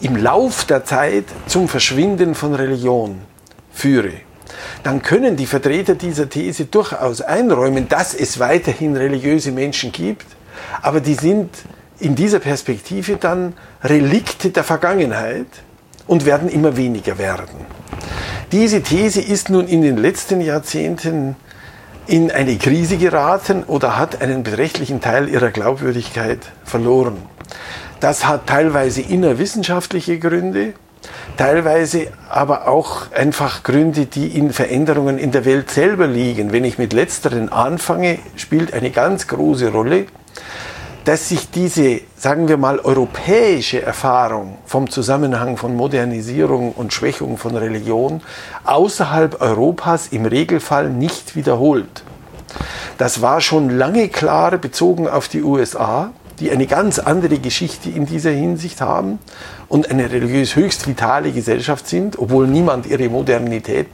im 0.00 0.16
Lauf 0.16 0.64
der 0.64 0.84
Zeit 0.84 1.26
zum 1.46 1.68
Verschwinden 1.68 2.34
von 2.34 2.52
Religion 2.52 3.20
führe 3.70 4.14
dann 4.82 5.02
können 5.02 5.36
die 5.36 5.46
Vertreter 5.46 5.94
dieser 5.94 6.28
These 6.28 6.64
durchaus 6.64 7.20
einräumen, 7.20 7.88
dass 7.88 8.14
es 8.14 8.38
weiterhin 8.40 8.96
religiöse 8.96 9.52
Menschen 9.52 9.92
gibt, 9.92 10.26
aber 10.82 11.00
die 11.00 11.14
sind 11.14 11.50
in 11.98 12.14
dieser 12.14 12.40
Perspektive 12.40 13.16
dann 13.16 13.54
Relikte 13.82 14.50
der 14.50 14.64
Vergangenheit 14.64 15.46
und 16.06 16.24
werden 16.26 16.48
immer 16.48 16.76
weniger 16.76 17.18
werden. 17.18 17.66
Diese 18.52 18.82
These 18.82 19.20
ist 19.20 19.50
nun 19.50 19.66
in 19.66 19.82
den 19.82 19.96
letzten 19.96 20.40
Jahrzehnten 20.40 21.36
in 22.06 22.30
eine 22.30 22.56
Krise 22.56 22.96
geraten 22.96 23.64
oder 23.64 23.98
hat 23.98 24.22
einen 24.22 24.44
beträchtlichen 24.44 25.00
Teil 25.00 25.28
ihrer 25.28 25.50
Glaubwürdigkeit 25.50 26.38
verloren. 26.64 27.16
Das 27.98 28.26
hat 28.26 28.46
teilweise 28.46 29.00
innerwissenschaftliche 29.00 30.18
Gründe, 30.18 30.74
teilweise 31.36 32.08
aber 32.28 32.68
auch 32.68 33.10
einfach 33.10 33.64
Gründe, 33.64 34.06
die 34.06 34.28
in 34.28 34.52
Veränderungen 34.52 35.18
in 35.18 35.32
der 35.32 35.44
Welt 35.44 35.70
selber 35.70 36.06
liegen. 36.06 36.52
Wenn 36.52 36.64
ich 36.64 36.78
mit 36.78 36.92
letzteren 36.92 37.48
anfange, 37.48 38.18
spielt 38.36 38.72
eine 38.72 38.90
ganz 38.90 39.26
große 39.26 39.72
Rolle, 39.72 40.06
dass 41.06 41.28
sich 41.28 41.50
diese, 41.50 42.00
sagen 42.16 42.48
wir 42.48 42.56
mal, 42.56 42.80
europäische 42.80 43.80
Erfahrung 43.80 44.58
vom 44.66 44.90
Zusammenhang 44.90 45.56
von 45.56 45.76
Modernisierung 45.76 46.72
und 46.72 46.92
Schwächung 46.92 47.38
von 47.38 47.54
Religion 47.56 48.22
außerhalb 48.64 49.40
Europas 49.40 50.08
im 50.08 50.26
Regelfall 50.26 50.90
nicht 50.90 51.36
wiederholt. 51.36 52.02
Das 52.98 53.22
war 53.22 53.40
schon 53.40 53.70
lange 53.70 54.08
klar 54.08 54.58
bezogen 54.58 55.06
auf 55.08 55.28
die 55.28 55.44
USA, 55.44 56.10
die 56.40 56.50
eine 56.50 56.66
ganz 56.66 56.98
andere 56.98 57.38
Geschichte 57.38 57.88
in 57.88 58.06
dieser 58.06 58.32
Hinsicht 58.32 58.80
haben 58.80 59.20
und 59.68 59.88
eine 59.88 60.10
religiös 60.10 60.56
höchst 60.56 60.88
vitale 60.88 61.30
Gesellschaft 61.30 61.86
sind, 61.86 62.18
obwohl 62.18 62.48
niemand 62.48 62.84
ihre 62.84 63.08
Modernität 63.08 63.92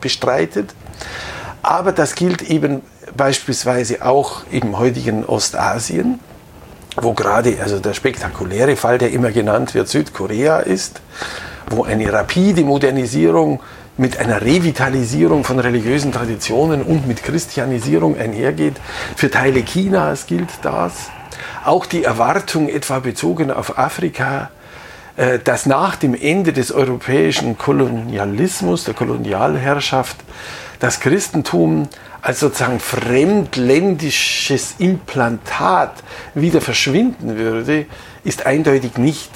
bestreitet. 0.00 0.74
Aber 1.62 1.92
das 1.92 2.14
gilt 2.14 2.40
eben 2.40 2.80
beispielsweise 3.14 4.02
auch 4.02 4.44
im 4.50 4.78
heutigen 4.78 5.26
Ostasien 5.26 6.20
wo 6.96 7.12
gerade 7.12 7.58
also 7.60 7.80
der 7.80 7.94
spektakuläre 7.94 8.76
Fall, 8.76 8.98
der 8.98 9.10
immer 9.10 9.30
genannt 9.30 9.74
wird, 9.74 9.88
Südkorea 9.88 10.58
ist, 10.58 11.00
wo 11.68 11.84
eine 11.84 12.12
rapide 12.12 12.62
Modernisierung 12.62 13.60
mit 13.96 14.18
einer 14.18 14.42
Revitalisierung 14.42 15.44
von 15.44 15.58
religiösen 15.60 16.12
Traditionen 16.12 16.82
und 16.82 17.06
mit 17.06 17.22
Christianisierung 17.22 18.18
einhergeht. 18.18 18.74
Für 19.16 19.30
Teile 19.30 19.64
Chinas 19.64 20.26
gilt 20.26 20.50
das. 20.62 21.10
Auch 21.64 21.86
die 21.86 22.04
Erwartung 22.04 22.68
etwa 22.68 22.98
bezogen 22.98 23.50
auf 23.50 23.78
Afrika, 23.78 24.50
äh, 25.16 25.38
dass 25.38 25.66
nach 25.66 25.96
dem 25.96 26.14
Ende 26.14 26.52
des 26.52 26.72
europäischen 26.72 27.56
Kolonialismus, 27.56 28.84
der 28.84 28.94
Kolonialherrschaft, 28.94 30.16
das 30.80 31.00
Christentum 31.00 31.88
als 32.24 32.40
sozusagen 32.40 32.80
fremdländisches 32.80 34.76
Implantat 34.78 35.92
wieder 36.34 36.62
verschwinden 36.62 37.36
würde, 37.36 37.84
ist 38.24 38.46
eindeutig 38.46 38.96
nicht 38.96 39.30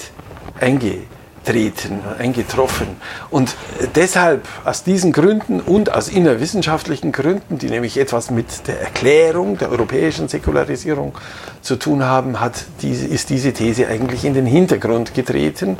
eingetreten, 0.59 2.00
eingetroffen. 2.18 2.87
Und 3.28 3.57
deshalb, 3.95 4.49
aus 4.64 4.85
diesen 4.85 5.12
Gründen 5.12 5.61
und 5.61 5.92
aus 5.92 6.09
innerwissenschaftlichen 6.09 7.12
Gründen, 7.12 7.59
die 7.59 7.68
nämlich 7.68 7.99
etwas 7.99 8.30
mit 8.30 8.66
der 8.66 8.80
Erklärung 8.80 9.59
der 9.59 9.71
europäischen 9.71 10.28
Säkularisierung 10.28 11.14
zu 11.61 11.76
tun 11.76 12.04
haben, 12.04 12.40
hat 12.40 12.64
diese, 12.80 13.07
ist 13.07 13.28
diese 13.28 13.52
These 13.52 13.87
eigentlich 13.87 14.25
in 14.25 14.33
den 14.33 14.47
Hintergrund 14.47 15.12
getreten. 15.12 15.78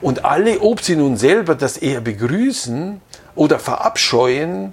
Und 0.00 0.24
alle, 0.24 0.60
ob 0.60 0.82
sie 0.82 0.96
nun 0.96 1.16
selber 1.18 1.54
das 1.54 1.76
eher 1.76 2.00
begrüßen 2.00 3.00
oder 3.36 3.60
verabscheuen, 3.60 4.72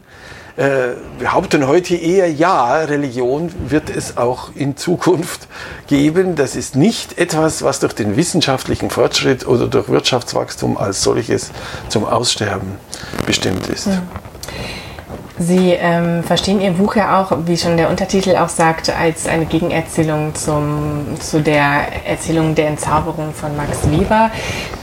behaupten 1.20 1.68
heute 1.68 1.96
eher, 1.96 2.32
ja, 2.32 2.76
Religion 2.76 3.52
wird 3.68 3.90
es 3.90 4.16
auch 4.16 4.52
in 4.56 4.78
Zukunft 4.78 5.48
geben. 5.88 6.36
Das 6.36 6.56
ist 6.56 6.76
nicht 6.76 7.18
etwas, 7.18 7.62
was 7.62 7.82
durch 7.82 7.94
den 7.94 8.16
wissenschaftlichen 8.16 8.90
Fortschritt 8.90 9.46
oder 9.46 9.68
durch 9.68 9.90
Wirtschaftswachstum 9.90 10.78
als 10.78 11.04
solches 11.04 11.52
zum 11.90 12.06
Aussterben 12.06 12.78
bestimmt 13.26 13.68
ist. 13.68 13.90
Sie 15.38 15.72
ähm, 15.72 16.24
verstehen 16.24 16.62
Ihr 16.62 16.72
Buch 16.72 16.96
ja 16.96 17.22
auch, 17.22 17.34
wie 17.46 17.58
schon 17.58 17.75
der 17.75 17.89
Untertitel 17.89 18.38
auch 18.38 18.48
sagt, 18.48 18.89
als 18.89 19.27
eine 19.27 19.46
Gegenerzählung 19.46 20.34
zum, 20.34 21.06
zu 21.20 21.42
der 21.42 22.06
Erzählung 22.06 22.56
der 22.56 22.68
Entzauberung 22.68 23.34
von 23.34 23.56
Max 23.58 23.80
Weber. 23.92 24.32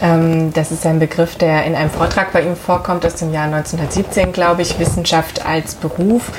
Ähm, 0.02 0.52
das 0.52 0.71
ist 0.71 0.85
ein 0.85 0.99
Begriff, 0.99 1.37
der 1.37 1.64
in 1.64 1.75
einem 1.75 1.88
Vortrag 1.88 2.32
bei 2.32 2.42
ihm 2.42 2.54
vorkommt 2.54 3.06
aus 3.06 3.14
dem 3.14 3.32
Jahr 3.32 3.47
1917, 3.47 4.32
glaube 4.32 4.61
ich, 4.61 4.78
Wissenschaft 4.78 5.47
als 5.47 5.75
Beruf. 5.75 6.30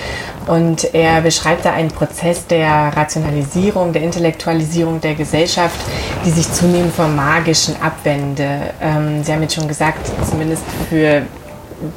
Und 0.46 0.93
er 0.93 1.22
beschreibt 1.22 1.65
da 1.65 1.74
einen 1.74 1.89
Prozess 1.89 2.46
der 2.46 2.96
Rationalisierung, 2.96 3.93
der 3.93 4.03
Intellektualisierung 4.03 5.01
der 5.01 5.15
Gesellschaft, 5.15 5.79
die 6.24 6.29
sich 6.29 6.51
zunehmend 6.53 6.93
vom 6.93 7.15
Magischen 7.15 7.75
abwende. 7.82 8.60
Ähm, 8.79 9.24
Sie 9.24 9.34
haben 9.34 9.41
jetzt 9.41 9.55
schon 9.55 9.67
gesagt, 9.67 10.12
zumindest 10.29 10.63
für 10.89 11.24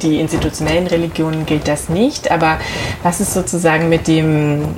die 0.01 0.19
institutionellen 0.19 0.87
Religionen 0.87 1.45
gilt 1.45 1.67
das 1.67 1.89
nicht, 1.89 2.31
aber 2.31 2.59
was 3.03 3.19
ist 3.19 3.33
sozusagen 3.33 3.89
mit 3.89 4.07
dem 4.07 4.75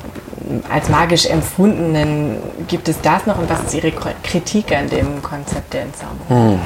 als 0.70 0.90
magisch 0.90 1.26
empfundenen, 1.28 2.38
gibt 2.68 2.90
es 2.90 3.00
das 3.02 3.26
noch 3.26 3.38
und 3.38 3.50
was 3.50 3.64
ist 3.64 3.74
Ihre 3.76 3.92
Kritik 4.24 4.72
an 4.72 4.90
dem 4.90 5.22
Konzept 5.22 5.74
der 5.74 5.84
Entzauberung? 5.84 6.54
Hm. 6.54 6.60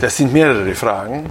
Das 0.00 0.16
sind 0.16 0.32
mehrere 0.32 0.74
Fragen. 0.74 1.30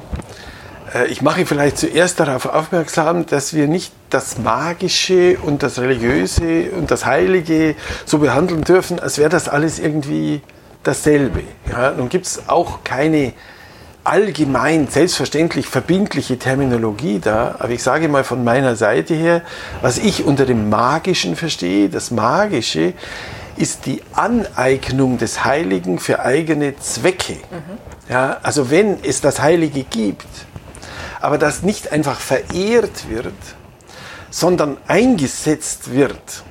Äh, 0.94 1.08
ich 1.08 1.22
mache 1.22 1.46
vielleicht 1.46 1.78
zuerst 1.78 2.20
darauf 2.20 2.46
aufmerksam, 2.46 3.26
dass 3.26 3.54
wir 3.54 3.68
nicht 3.68 3.92
das 4.10 4.38
Magische 4.38 5.38
und 5.42 5.64
das 5.64 5.80
Religiöse 5.80 6.72
und 6.78 6.92
das 6.92 7.06
Heilige 7.06 7.76
so 8.06 8.20
behandeln 8.20 8.64
dürfen, 8.64 9.00
als 9.00 9.18
wäre 9.18 9.30
das 9.30 9.50
alles 9.50 9.80
irgendwie 9.80 10.42
dasselbe. 10.84 11.42
Ja, 11.72 11.92
nun 11.92 12.10
gibt 12.10 12.26
es 12.26 12.48
auch 12.48 12.84
keine 12.84 13.34
allgemein, 14.04 14.88
selbstverständlich 14.88 15.68
verbindliche 15.68 16.38
Terminologie 16.38 17.20
da, 17.20 17.56
aber 17.60 17.70
ich 17.70 17.84
sage 17.84 18.10
mal 18.10 18.24
von 18.24 18.44
meiner 18.44 18.76
Seite 18.76 19.14
her, 19.14 19.42
was 19.82 19.98
ich 19.98 20.26
unter 20.26 20.46
dem 20.46 20.70
Magischen 20.70 21.36
verstehe, 21.36 21.90
das 21.90 22.12
Magische 22.12 22.94
ist 23.56 23.86
die 23.86 24.02
Aneignung 24.14 25.18
des 25.18 25.46
Heiligen 25.46 26.00
für 26.00 26.20
eigene 26.20 26.78
Zwecke. 26.78 27.34
Mhm. 27.34 27.78
Ja, 28.10 28.38
also 28.44 28.70
wenn 28.70 28.98
es 29.04 29.22
das 29.22 29.40
Heilige 29.40 29.84
gibt, 29.84 30.28
aber 31.22 31.38
das 31.38 31.62
nicht 31.62 31.92
einfach 31.92 32.20
verehrt 32.20 33.10
wird, 33.10 33.34
sondern 34.30 34.78
eingesetzt 34.88 35.94
wird. 35.94 36.44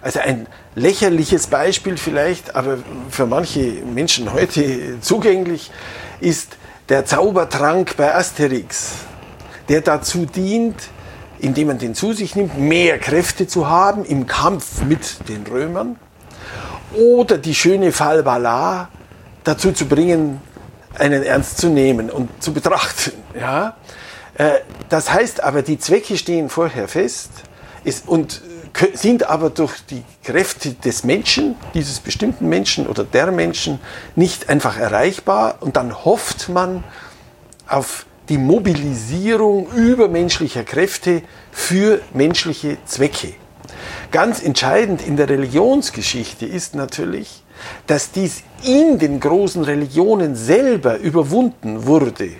Also 0.00 0.20
ein 0.20 0.46
lächerliches 0.74 1.48
Beispiel 1.48 1.96
vielleicht, 1.96 2.54
aber 2.54 2.78
für 3.10 3.26
manche 3.26 3.60
Menschen 3.92 4.32
heute 4.32 5.00
zugänglich 5.00 5.70
ist 6.20 6.56
der 6.88 7.06
Zaubertrank 7.06 7.96
bei 7.96 8.14
Asterix, 8.14 8.92
der 9.68 9.80
dazu 9.80 10.26
dient, 10.26 10.76
indem 11.38 11.68
man 11.68 11.78
den 11.78 11.94
zu 11.94 12.12
sich 12.12 12.36
nimmt, 12.36 12.58
mehr 12.58 12.98
Kräfte 12.98 13.46
zu 13.46 13.68
haben 13.68 14.04
im 14.04 14.26
Kampf 14.26 14.82
mit 14.82 15.28
den 15.28 15.46
Römern. 15.46 15.96
Oder 16.94 17.38
die 17.38 17.54
schöne 17.54 17.92
Falbala 17.92 18.88
dazu 19.42 19.72
zu 19.72 19.86
bringen, 19.86 20.40
einen 20.96 21.22
ernst 21.22 21.58
zu 21.58 21.68
nehmen 21.68 22.10
und 22.10 22.30
zu 22.42 22.52
betrachten. 22.52 23.12
Ja? 23.38 23.76
Äh, 24.34 24.60
das 24.88 25.12
heißt 25.12 25.42
aber, 25.42 25.62
die 25.62 25.78
Zwecke 25.78 26.16
stehen 26.16 26.48
vorher 26.48 26.86
fest 26.86 27.30
und 28.06 28.42
sind 28.94 29.28
aber 29.28 29.50
durch 29.50 29.84
die 29.86 30.02
Kräfte 30.22 30.72
des 30.72 31.04
Menschen, 31.04 31.56
dieses 31.74 32.00
bestimmten 32.00 32.48
Menschen 32.48 32.86
oder 32.86 33.04
der 33.04 33.30
Menschen, 33.30 33.78
nicht 34.16 34.48
einfach 34.48 34.78
erreichbar. 34.78 35.58
Und 35.60 35.76
dann 35.76 36.04
hofft 36.04 36.48
man 36.48 36.84
auf 37.68 38.06
die 38.28 38.38
Mobilisierung 38.38 39.68
übermenschlicher 39.72 40.64
Kräfte 40.64 41.22
für 41.52 42.00
menschliche 42.12 42.78
Zwecke. 42.86 43.34
Ganz 44.10 44.42
entscheidend 44.42 45.06
in 45.06 45.16
der 45.16 45.28
Religionsgeschichte 45.28 46.46
ist 46.46 46.74
natürlich, 46.74 47.42
dass 47.86 48.12
dies 48.12 48.42
in 48.64 48.98
den 48.98 49.20
großen 49.20 49.62
Religionen 49.64 50.36
selber 50.36 50.98
überwunden 50.98 51.86
wurde. 51.86 52.30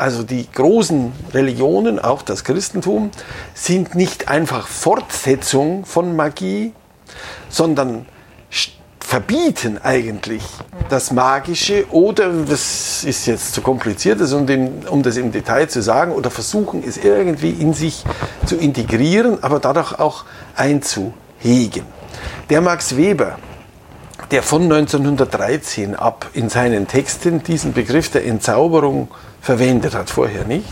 Also 0.00 0.22
die 0.22 0.50
großen 0.50 1.12
Religionen, 1.34 1.98
auch 1.98 2.22
das 2.22 2.42
Christentum, 2.42 3.10
sind 3.52 3.94
nicht 3.94 4.28
einfach 4.28 4.66
Fortsetzung 4.66 5.84
von 5.84 6.16
Magie, 6.16 6.72
sondern 7.50 8.06
verbieten 8.98 9.78
eigentlich 9.82 10.42
das 10.88 11.10
Magische 11.10 11.84
oder, 11.90 12.32
das 12.32 13.04
ist 13.04 13.26
jetzt 13.26 13.52
zu 13.52 13.60
kompliziert, 13.60 14.22
um, 14.32 14.46
um 14.88 15.02
das 15.02 15.18
im 15.18 15.32
Detail 15.32 15.68
zu 15.68 15.82
sagen, 15.82 16.12
oder 16.12 16.30
versuchen 16.30 16.82
es 16.82 16.96
irgendwie 16.96 17.50
in 17.50 17.74
sich 17.74 18.02
zu 18.46 18.56
integrieren, 18.56 19.42
aber 19.42 19.60
dadurch 19.60 19.98
auch 19.98 20.24
einzuhegen. 20.56 21.84
Der 22.48 22.62
Max 22.62 22.96
Weber, 22.96 23.38
der 24.30 24.42
von 24.42 24.62
1913 24.62 25.94
ab 25.94 26.30
in 26.32 26.48
seinen 26.48 26.86
Texten 26.88 27.42
diesen 27.42 27.74
Begriff 27.74 28.10
der 28.10 28.24
Entzauberung 28.24 29.08
verwendet 29.40 29.94
hat, 29.94 30.10
vorher 30.10 30.44
nicht, 30.44 30.68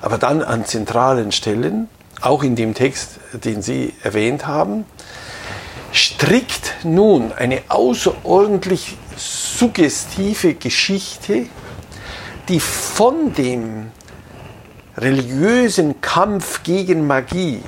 aber 0.00 0.18
dann 0.18 0.42
an 0.42 0.64
zentralen 0.64 1.32
Stellen, 1.32 1.88
auch 2.20 2.42
in 2.42 2.56
dem 2.56 2.74
Text, 2.74 3.18
den 3.32 3.62
Sie 3.62 3.92
erwähnt 4.02 4.46
haben, 4.46 4.84
strickt 5.92 6.74
nun 6.84 7.32
eine 7.32 7.62
außerordentlich 7.68 8.96
suggestive 9.16 10.54
Geschichte, 10.54 11.46
die 12.48 12.60
von 12.60 13.32
dem 13.34 13.90
religiösen 14.96 16.00
Kampf 16.00 16.62
gegen 16.62 17.06
Magie 17.06 17.62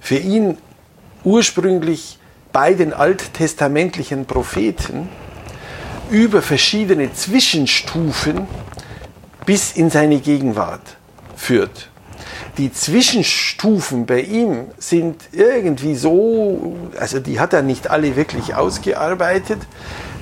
für 0.00 0.16
ihn 0.16 0.58
ursprünglich 1.24 2.18
bei 2.52 2.74
den 2.74 2.92
alttestamentlichen 2.92 4.26
Propheten 4.26 5.08
über 6.10 6.42
verschiedene 6.42 7.12
Zwischenstufen 7.12 8.46
bis 9.44 9.72
in 9.72 9.90
seine 9.90 10.18
Gegenwart 10.18 10.96
führt. 11.36 11.88
Die 12.58 12.72
Zwischenstufen 12.72 14.04
bei 14.04 14.20
ihm 14.20 14.66
sind 14.76 15.16
irgendwie 15.32 15.94
so, 15.94 16.76
also 17.00 17.18
die 17.18 17.40
hat 17.40 17.54
er 17.54 17.62
nicht 17.62 17.90
alle 17.90 18.14
wirklich 18.14 18.54
ausgearbeitet, 18.54 19.58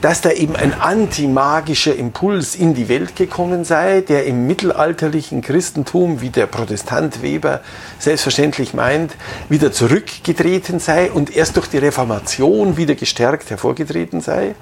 dass 0.01 0.21
da 0.21 0.31
eben 0.31 0.57
ein 0.57 0.73
antimagischer 0.73 1.95
Impuls 1.95 2.55
in 2.55 2.75
die 2.75 2.89
Welt 2.89 3.17
gekommen 3.17 3.65
sei, 3.65 4.01
der 4.01 4.27
im 4.27 4.47
mittelalterlichen 4.47 5.43
Christentum, 5.43 6.21
wie 6.21 6.31
der 6.31 6.47
Protestant 6.47 7.21
Weber 7.21 7.61
selbstverständlich 7.99 8.75
meint, 8.75 9.13
wieder 9.49 9.73
zurückgetreten 9.73 10.79
sei 10.79 11.11
und 11.11 11.37
erst 11.37 11.57
durch 11.57 11.67
die 11.67 11.79
Reformation 11.79 12.77
wieder 12.77 12.95
gestärkt 12.95 13.51
hervorgetreten 13.51 14.21
sei 14.21 14.55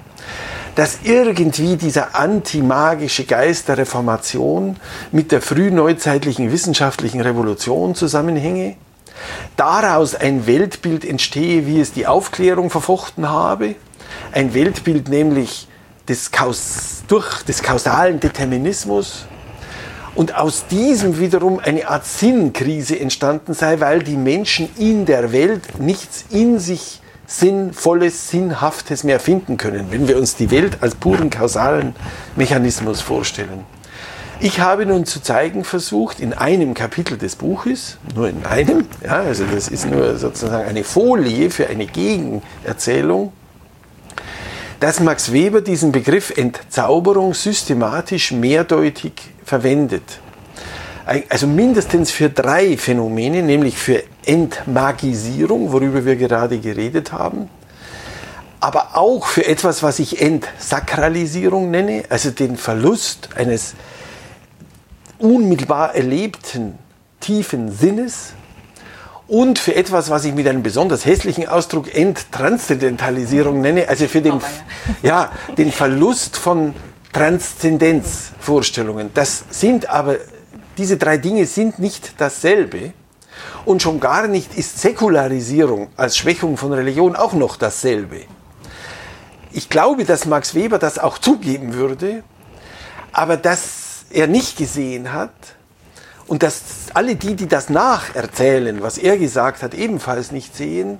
dass 0.79 0.99
irgendwie 1.03 1.75
dieser 1.75 2.15
antimagische 2.15 3.25
Geist 3.25 3.67
der 3.67 3.79
Reformation 3.79 4.77
mit 5.11 5.33
der 5.33 5.41
frühneuzeitlichen 5.41 6.53
wissenschaftlichen 6.53 7.19
Revolution 7.19 7.95
zusammenhänge, 7.95 8.77
daraus 9.57 10.15
ein 10.15 10.47
Weltbild 10.47 11.03
entstehe, 11.03 11.67
wie 11.67 11.81
es 11.81 11.91
die 11.91 12.07
Aufklärung 12.07 12.69
verfochten 12.69 13.27
habe, 13.27 13.75
ein 14.31 14.53
Weltbild 14.53 15.09
nämlich 15.09 15.67
des, 16.07 16.31
Kaus 16.31 17.03
durch, 17.09 17.43
des 17.43 17.61
kausalen 17.61 18.21
Determinismus, 18.21 19.25
und 20.15 20.33
aus 20.33 20.65
diesem 20.67 21.19
wiederum 21.19 21.59
eine 21.59 21.89
Art 21.89 22.05
Sinnkrise 22.05 22.97
entstanden 22.97 23.53
sei, 23.53 23.81
weil 23.81 24.01
die 24.01 24.15
Menschen 24.15 24.69
in 24.77 25.05
der 25.05 25.33
Welt 25.33 25.77
nichts 25.77 26.23
in 26.29 26.57
sich 26.57 27.01
Sinnvolles, 27.29 28.31
Sinnhaftes 28.31 29.03
mehr 29.03 29.19
finden 29.19 29.57
können, 29.57 29.91
wenn 29.91 30.07
wir 30.07 30.17
uns 30.17 30.35
die 30.35 30.49
Welt 30.49 30.79
als 30.81 30.95
puren 30.95 31.29
kausalen 31.29 31.95
Mechanismus 32.35 33.01
vorstellen. 33.01 33.65
Ich 34.39 34.59
habe 34.61 34.87
nun 34.87 35.05
zu 35.05 35.21
zeigen 35.21 35.63
versucht, 35.63 36.19
in 36.19 36.33
einem 36.33 36.73
Kapitel 36.73 37.19
des 37.19 37.35
Buches, 37.35 37.97
nur 38.15 38.29
in 38.29 38.45
einem, 38.45 38.85
ja, 39.03 39.17
also 39.19 39.43
das 39.45 39.67
ist 39.67 39.85
nur 39.85 40.17
sozusagen 40.17 40.67
eine 40.67 40.83
Folie 40.83 41.51
für 41.51 41.67
eine 41.67 41.85
Gegenerzählung, 41.85 43.31
dass 44.79 44.99
Max 44.99 45.31
Weber 45.31 45.61
diesen 45.61 45.91
Begriff 45.91 46.35
Entzauberung 46.35 47.35
systematisch 47.35 48.31
mehrdeutig 48.31 49.13
verwendet 49.45 50.19
also 51.29 51.47
mindestens 51.47 52.11
für 52.11 52.29
drei 52.29 52.77
Phänomene, 52.77 53.41
nämlich 53.41 53.77
für 53.77 54.03
Entmagisierung, 54.25 55.71
worüber 55.71 56.05
wir 56.05 56.15
gerade 56.15 56.59
geredet 56.59 57.11
haben, 57.11 57.49
aber 58.59 58.89
auch 58.95 59.25
für 59.25 59.45
etwas, 59.45 59.81
was 59.81 59.99
ich 59.99 60.21
Entsakralisierung 60.21 61.71
nenne, 61.71 62.03
also 62.09 62.29
den 62.29 62.57
Verlust 62.57 63.29
eines 63.35 63.73
unmittelbar 65.17 65.95
erlebten 65.95 66.77
tiefen 67.19 67.71
Sinnes 67.71 68.33
und 69.27 69.59
für 69.59 69.75
etwas, 69.75 70.09
was 70.09 70.25
ich 70.25 70.33
mit 70.33 70.47
einem 70.47 70.63
besonders 70.63 71.05
hässlichen 71.05 71.47
Ausdruck 71.47 71.93
Enttranszendentalisierung 71.93 73.61
nenne, 73.61 73.89
also 73.89 74.07
für 74.07 74.21
den, 74.21 74.41
ja, 75.01 75.31
den 75.57 75.71
Verlust 75.71 76.37
von 76.37 76.73
Transzendenzvorstellungen. 77.13 79.09
Das 79.13 79.43
sind 79.49 79.89
aber 79.89 80.17
diese 80.79 80.95
drei 80.97 81.17
Dinge 81.17 81.45
sind 81.45 81.77
nicht 81.77 82.13
dasselbe. 82.19 82.93
Und 83.65 83.81
schon 83.81 83.99
gar 83.99 84.27
nicht 84.27 84.55
ist 84.57 84.79
Säkularisierung 84.79 85.89
als 85.97 86.17
Schwächung 86.17 86.55
von 86.57 86.71
Religion 86.73 87.15
auch 87.15 87.33
noch 87.33 87.57
dasselbe. 87.57 88.21
Ich 89.51 89.69
glaube, 89.69 90.05
dass 90.05 90.25
Max 90.25 90.55
Weber 90.55 90.79
das 90.79 90.97
auch 90.97 91.17
zugeben 91.17 91.73
würde, 91.73 92.23
aber 93.11 93.35
dass 93.35 94.05
er 94.09 94.27
nicht 94.27 94.57
gesehen 94.57 95.11
hat 95.11 95.33
und 96.27 96.43
dass 96.43 96.61
alle 96.93 97.15
die, 97.15 97.35
die 97.35 97.47
das 97.47 97.69
nacherzählen, 97.69 98.81
was 98.81 98.97
er 98.97 99.17
gesagt 99.17 99.63
hat, 99.63 99.73
ebenfalls 99.73 100.31
nicht 100.31 100.55
sehen, 100.55 100.99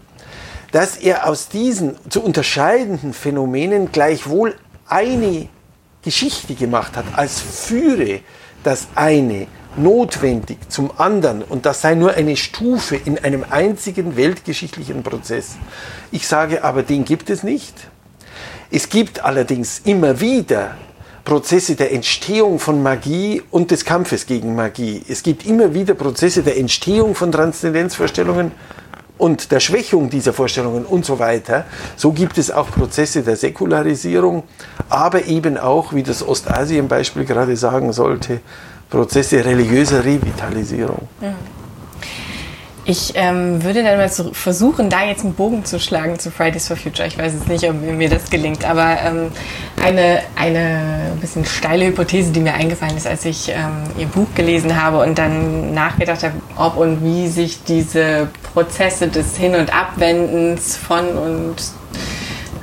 dass 0.71 0.97
er 0.97 1.27
aus 1.27 1.47
diesen 1.47 1.95
zu 2.09 2.21
unterscheidenden 2.21 3.13
Phänomenen 3.13 3.91
gleichwohl 3.91 4.55
eine 4.87 5.47
Geschichte 6.01 6.55
gemacht 6.55 6.97
hat, 6.97 7.05
als 7.15 7.39
führe 7.39 8.21
das 8.63 8.87
eine 8.95 9.47
notwendig 9.77 10.57
zum 10.69 10.91
anderen 10.97 11.43
und 11.43 11.65
das 11.65 11.81
sei 11.81 11.95
nur 11.95 12.13
eine 12.13 12.35
Stufe 12.35 12.95
in 12.95 13.17
einem 13.19 13.45
einzigen 13.49 14.15
weltgeschichtlichen 14.15 15.03
Prozess. 15.03 15.57
Ich 16.11 16.27
sage 16.27 16.63
aber, 16.63 16.83
den 16.83 17.05
gibt 17.05 17.29
es 17.29 17.43
nicht. 17.43 17.75
Es 18.71 18.89
gibt 18.89 19.23
allerdings 19.23 19.81
immer 19.83 20.19
wieder 20.21 20.75
Prozesse 21.23 21.75
der 21.75 21.91
Entstehung 21.91 22.59
von 22.59 22.81
Magie 22.81 23.43
und 23.51 23.71
des 23.71 23.85
Kampfes 23.85 24.25
gegen 24.25 24.55
Magie. 24.55 25.03
Es 25.07 25.21
gibt 25.21 25.45
immer 25.45 25.73
wieder 25.73 25.93
Prozesse 25.93 26.43
der 26.43 26.57
Entstehung 26.57 27.13
von 27.13 27.31
Transzendenzvorstellungen 27.31 28.51
und 29.19 29.51
der 29.51 29.59
Schwächung 29.59 30.09
dieser 30.09 30.33
Vorstellungen 30.33 30.85
und 30.85 31.05
so 31.05 31.19
weiter. 31.19 31.65
So 31.95 32.13
gibt 32.13 32.37
es 32.37 32.49
auch 32.49 32.71
Prozesse 32.71 33.21
der 33.21 33.35
Säkularisierung, 33.35 34.43
aber 34.89 35.25
eben 35.25 35.57
auch, 35.57 35.93
wie 35.93 36.03
das 36.03 36.27
Ostasien-Beispiel 36.27 37.25
gerade 37.25 37.55
sagen 37.57 37.93
sollte, 37.93 38.39
Prozesse 38.89 39.43
religiöser 39.43 40.03
Revitalisierung. 40.03 41.07
Mhm. 41.21 41.59
Ich 42.89 43.11
ähm, 43.13 43.63
würde 43.63 43.83
dann 43.83 43.99
mal 43.99 44.09
versuchen, 44.09 44.89
da 44.89 45.05
jetzt 45.05 45.23
einen 45.23 45.35
Bogen 45.35 45.63
zu 45.63 45.79
schlagen 45.79 46.17
zu 46.17 46.31
Fridays 46.31 46.67
for 46.67 46.75
Future. 46.75 47.07
Ich 47.07 47.19
weiß 47.19 47.33
jetzt 47.33 47.47
nicht, 47.47 47.69
ob 47.69 47.79
mir 47.79 48.09
das 48.09 48.31
gelingt, 48.31 48.67
aber 48.67 48.97
ähm, 49.05 49.31
eine, 49.79 50.21
eine 50.35 51.11
bisschen 51.21 51.45
steile 51.45 51.85
Hypothese, 51.85 52.31
die 52.31 52.39
mir 52.39 52.55
eingefallen 52.55 52.97
ist, 52.97 53.05
als 53.05 53.25
ich 53.25 53.49
ähm, 53.49 53.83
Ihr 53.95 54.07
Buch 54.07 54.25
gelesen 54.33 54.81
habe 54.81 55.03
und 55.03 55.19
dann 55.19 55.71
nachgedacht 55.75 56.23
habe, 56.23 56.33
ob 56.55 56.77
und 56.77 57.03
wie 57.03 57.27
sich 57.27 57.63
diese 57.63 58.29
Prozesse 58.53 59.07
des 59.07 59.37
Hin- 59.37 59.53
und 59.53 59.71
Abwendens 59.71 60.75
von 60.75 61.09
und 61.09 61.55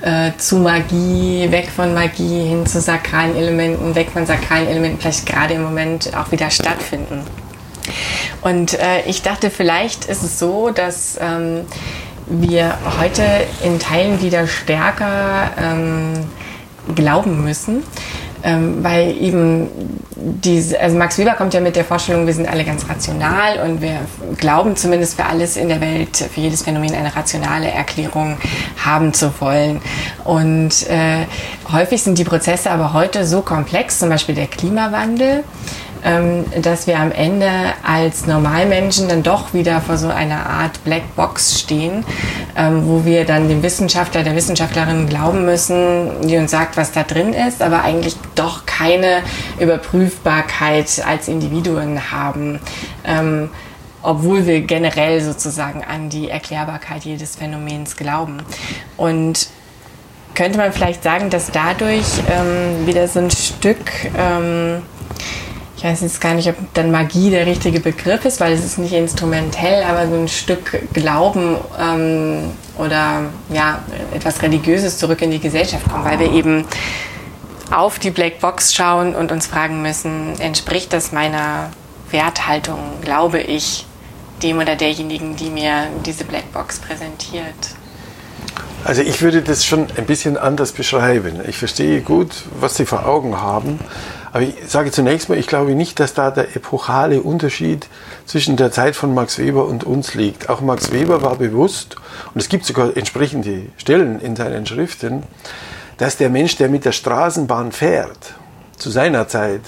äh, 0.03 0.33
zu 0.37 0.57
Magie, 0.57 1.51
weg 1.51 1.69
von 1.75 1.95
Magie 1.95 2.49
hin 2.49 2.67
zu 2.67 2.81
sakralen 2.81 3.37
Elementen, 3.37 3.95
weg 3.95 4.11
von 4.11 4.27
sakralen 4.27 4.69
Elementen 4.69 5.01
vielleicht 5.01 5.27
gerade 5.27 5.55
im 5.55 5.63
Moment 5.63 6.11
auch 6.17 6.31
wieder 6.33 6.51
stattfinden. 6.51 7.23
Und 8.43 8.75
äh, 8.75 9.03
ich 9.07 9.23
dachte, 9.23 9.51
vielleicht 9.51 10.05
ist 10.07 10.23
es 10.23 10.39
so, 10.39 10.71
dass 10.71 11.19
ähm, 11.21 11.67
wir 12.27 12.77
heute 13.01 13.25
in 13.65 13.79
Teilen 13.79 14.21
wieder 14.21 14.47
stärker 14.47 15.51
ähm, 15.59 16.15
glauben 16.95 17.45
müssen. 17.45 17.83
Ähm, 18.43 18.83
weil 18.83 19.17
eben 19.21 19.69
diese, 20.17 20.81
also 20.81 20.97
Max 20.97 21.19
Weber 21.19 21.33
kommt 21.33 21.55
ja 21.55 21.61
mit 21.61 21.77
der 21.77 21.85
Vorstellung, 21.85 22.27
wir 22.27 22.35
sind 22.35 22.49
alle 22.49 22.65
ganz 22.65 22.89
rational 22.89 23.59
und 23.69 23.81
wir 23.81 24.01
glauben 24.39 24.77
zumindest 24.77 25.17
für 25.17 25.25
alles 25.25 25.57
in 25.57 25.69
der 25.69 25.81
Welt, 25.81 26.17
für 26.17 26.41
jedes 26.41 26.63
Phänomen 26.63 26.95
eine 26.95 27.15
rationale 27.15 27.71
Erklärung 27.71 28.39
haben 28.85 29.13
zu 29.13 29.33
wollen. 29.41 29.81
Und 30.25 30.89
äh, 30.89 31.27
häufig 31.71 32.03
sind 32.03 32.19
die 32.19 32.25
Prozesse 32.25 32.71
aber 32.71 32.93
heute 32.93 33.27
so 33.27 33.43
komplex, 33.43 33.99
zum 33.99 34.09
Beispiel 34.09 34.35
der 34.35 34.47
Klimawandel, 34.47 35.45
dass 36.63 36.87
wir 36.87 36.99
am 36.99 37.13
Ende 37.13 37.51
als 37.83 38.27
Normalmenschen 38.27 39.09
dann 39.09 39.23
doch 39.23 39.55
wieder 39.55 39.81
vor 39.81 39.97
so 39.97 40.09
einer 40.09 40.47
Art 40.47 40.83
Blackbox 40.85 41.61
stehen, 41.61 42.05
ähm, 42.57 42.87
wo 42.87 43.05
wir 43.05 43.25
dann 43.25 43.49
dem 43.49 43.63
Wissenschaftler, 43.63 44.23
der 44.23 44.37
Wissenschaftlerin 44.37 45.09
glauben 45.09 45.45
müssen, 45.45 46.27
die 46.29 46.37
uns 46.37 46.51
sagt, 46.51 46.77
was 46.77 46.93
da 46.93 47.03
drin 47.03 47.33
ist, 47.33 47.63
aber 47.63 47.83
eigentlich 47.83 48.17
doch 48.35 48.67
keine 48.67 49.23
Überprüfbarkeit 49.59 51.03
als 51.07 51.29
Individuen 51.29 52.13
haben 52.13 52.61
ähm, 53.05 53.51
obwohl 54.03 54.47
wir 54.47 54.61
generell 54.61 55.21
sozusagen 55.21 55.83
an 55.83 56.11
die 56.11 56.31
Erklärbarkeit 56.31 57.05
jedes 57.05 57.35
Phänomens 57.35 57.97
glauben. 57.97 58.39
Und 58.97 59.49
könnte 60.35 60.59
man 60.59 60.73
vielleicht 60.73 61.03
sagen, 61.03 61.29
dass 61.31 61.51
dadurch 61.51 62.05
ähm, 62.31 62.87
wieder 62.87 63.09
so 63.09 63.19
ein 63.21 63.31
Stück 63.31 63.79
ähm, 64.17 64.83
ich 65.77 65.85
weiß 65.85 66.01
jetzt 66.01 66.21
gar 66.21 66.35
nicht, 66.35 66.49
ob 66.49 66.57
dann 66.73 66.91
Magie 66.91 67.31
der 67.31 67.47
richtige 67.47 67.81
Begriff 67.81 68.25
ist, 68.25 68.41
weil 68.41 68.53
es 68.53 68.65
ist 68.65 68.79
nicht 68.79 68.95
instrumentell, 68.95 69.85
aber 69.85 70.09
so 70.09 70.15
ein 70.15 70.29
Stück 70.29 70.81
Glauben 70.95 71.57
ähm, 71.79 72.51
oder 72.79 73.25
ja, 73.53 73.81
etwas 74.15 74.41
Religiöses 74.41 74.97
zurück 74.97 75.21
in 75.21 75.31
die 75.31 75.39
Gesellschaft 75.39 75.89
kommt, 75.91 76.07
weil 76.07 76.19
wir 76.19 76.33
eben 76.33 76.65
auf 77.71 77.99
die 77.99 78.11
Blackbox 78.11 78.75
schauen 78.75 79.15
und 79.15 79.33
uns 79.33 79.47
fragen 79.47 79.83
müssen, 79.83 80.41
entspricht 80.41 80.93
das 80.93 81.13
meiner 81.13 81.71
Werthaltung, 82.11 82.79
glaube 83.03 83.41
ich, 83.41 83.85
dem 84.43 84.59
oder 84.59 84.77
derjenigen, 84.77 85.37
die 85.37 85.51
mir 85.51 85.89
diese 86.07 86.25
Blackbox 86.25 86.79
präsentiert? 86.79 87.75
Also 88.85 89.03
ich 89.03 89.21
würde 89.21 89.43
das 89.43 89.65
schon 89.67 89.89
ein 89.97 90.07
bisschen 90.07 90.37
anders 90.39 90.73
beschreiben. 90.73 91.41
Ich 91.49 91.59
verstehe 91.59 92.01
gut, 92.03 92.45
was 92.61 92.77
Sie 92.77 92.87
vor 92.87 93.07
Augen 93.07 93.41
haben. 93.41 93.81
Aber 94.33 94.43
ich 94.43 94.55
sage 94.67 94.91
zunächst 94.91 95.29
mal, 95.29 95.39
ich 95.39 95.47
glaube 95.47 95.75
nicht, 95.75 96.01
dass 96.01 96.15
da 96.15 96.31
der 96.31 96.57
epochale 96.57 97.23
Unterschied 97.23 97.89
zwischen 98.27 98.57
der 98.57 98.71
Zeit 98.73 98.97
von 98.97 99.15
Max 99.15 99.39
Weber 99.39 99.67
und 99.67 99.85
uns 99.85 100.15
liegt. 100.15 100.49
Auch 100.49 100.61
Max 100.61 100.93
Weber 100.93 101.23
war 101.23 101.37
bewusst, 101.37 101.97
und 102.35 102.41
es 102.41 102.49
gibt 102.49 102.65
sogar 102.65 102.97
entsprechende 102.97 103.67
Stellen 103.77 104.21
in 104.21 104.37
seinen 104.37 104.67
Schriften, 104.67 105.23
dass 105.99 106.17
der 106.17 106.31
Mensch, 106.31 106.57
der 106.57 106.69
mit 106.69 106.85
der 106.85 106.93
Straßenbahn 106.93 107.73
fährt, 107.73 108.35
zu 108.77 108.91
seiner 108.91 109.29
Zeit 109.29 109.63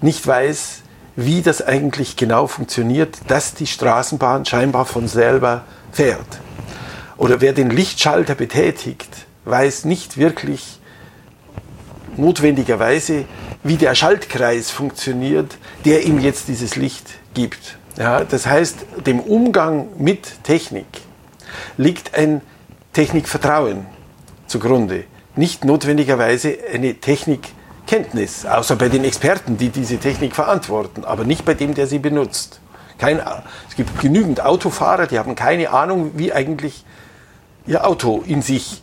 nicht 0.00 0.26
weiß, 0.26 0.82
wie 1.16 1.42
das 1.42 1.66
eigentlich 1.66 2.16
genau 2.16 2.46
funktioniert, 2.46 3.18
dass 3.26 3.54
die 3.54 3.66
Straßenbahn 3.66 4.44
scheinbar 4.44 4.84
von 4.84 5.08
selber 5.08 5.64
fährt. 5.90 6.40
Oder 7.16 7.40
wer 7.40 7.52
den 7.52 7.70
Lichtschalter 7.70 8.36
betätigt, 8.36 9.08
weiß 9.44 9.84
nicht 9.84 10.16
wirklich 10.16 10.78
notwendigerweise, 12.16 13.24
wie 13.62 13.76
der 13.76 13.94
Schaltkreis 13.94 14.70
funktioniert, 14.70 15.56
der 15.84 16.04
ihm 16.04 16.18
jetzt 16.18 16.48
dieses 16.48 16.76
Licht 16.76 17.06
gibt. 17.34 17.78
Ja, 17.96 18.24
das 18.24 18.46
heißt, 18.46 18.76
dem 19.06 19.20
Umgang 19.20 19.88
mit 19.98 20.44
Technik 20.44 20.86
liegt 21.76 22.14
ein 22.14 22.40
Technikvertrauen 22.92 23.86
zugrunde, 24.46 25.04
nicht 25.34 25.64
notwendigerweise 25.64 26.56
eine 26.72 26.94
Technikkenntnis, 26.94 28.46
außer 28.46 28.76
bei 28.76 28.88
den 28.88 29.04
Experten, 29.04 29.56
die 29.56 29.70
diese 29.70 29.98
Technik 29.98 30.34
verantworten, 30.34 31.04
aber 31.04 31.24
nicht 31.24 31.44
bei 31.44 31.54
dem, 31.54 31.74
der 31.74 31.86
sie 31.86 31.98
benutzt. 31.98 32.60
Kein, 32.98 33.20
es 33.68 33.76
gibt 33.76 34.00
genügend 34.00 34.44
Autofahrer, 34.44 35.06
die 35.06 35.18
haben 35.18 35.34
keine 35.34 35.70
Ahnung, 35.70 36.12
wie 36.14 36.32
eigentlich 36.32 36.84
ihr 37.66 37.86
Auto 37.86 38.24
in 38.26 38.42
sich 38.42 38.82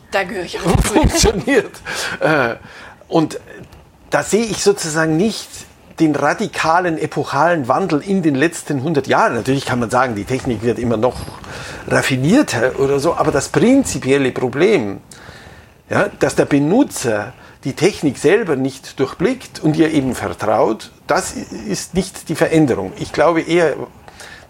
funktioniert. 0.82 1.72
Äh, 2.20 2.54
und 3.08 3.38
da 4.10 4.22
sehe 4.22 4.44
ich 4.44 4.62
sozusagen 4.62 5.16
nicht 5.16 5.48
den 6.00 6.14
radikalen, 6.14 6.98
epochalen 6.98 7.68
Wandel 7.68 8.02
in 8.02 8.22
den 8.22 8.34
letzten 8.34 8.78
100 8.78 9.06
Jahren. 9.06 9.34
Natürlich 9.34 9.64
kann 9.64 9.78
man 9.78 9.90
sagen, 9.90 10.14
die 10.14 10.24
Technik 10.24 10.62
wird 10.62 10.78
immer 10.78 10.96
noch 10.96 11.16
raffinierter 11.88 12.78
oder 12.78 13.00
so, 13.00 13.14
aber 13.14 13.32
das 13.32 13.48
prinzipielle 13.48 14.32
Problem, 14.32 15.00
ja, 15.88 16.08
dass 16.18 16.34
der 16.34 16.44
Benutzer 16.44 17.32
die 17.64 17.72
Technik 17.72 18.18
selber 18.18 18.56
nicht 18.56 19.00
durchblickt 19.00 19.60
und 19.60 19.76
ihr 19.76 19.90
eben 19.92 20.14
vertraut, 20.14 20.92
das 21.06 21.32
ist 21.32 21.94
nicht 21.94 22.28
die 22.28 22.34
Veränderung. 22.34 22.92
Ich 22.98 23.12
glaube 23.12 23.40
eher, 23.40 23.74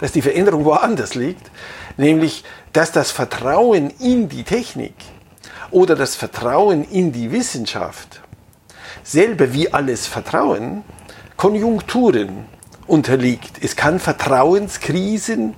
dass 0.01 0.13
die 0.13 0.23
Veränderung 0.23 0.65
woanders 0.65 1.15
liegt, 1.15 1.51
nämlich, 1.97 2.45
dass 2.73 2.93
das 2.93 3.11
Vertrauen 3.11 3.91
in 4.01 4.29
die 4.29 4.43
Technik 4.43 4.95
oder 5.71 5.95
das 5.95 6.17
Vertrauen 6.17 6.85
in 6.85 7.13
die 7.13 7.33
Wissenschaft 7.33 8.21
selber 9.03 9.53
wie 9.53 9.73
alles 9.73 10.07
Vertrauen 10.07 10.83
Konjunkturen 11.37 12.47
unterliegt. 12.87 13.63
Es 13.63 13.77
kann 13.77 13.99
Vertrauenskrisen 13.99 15.55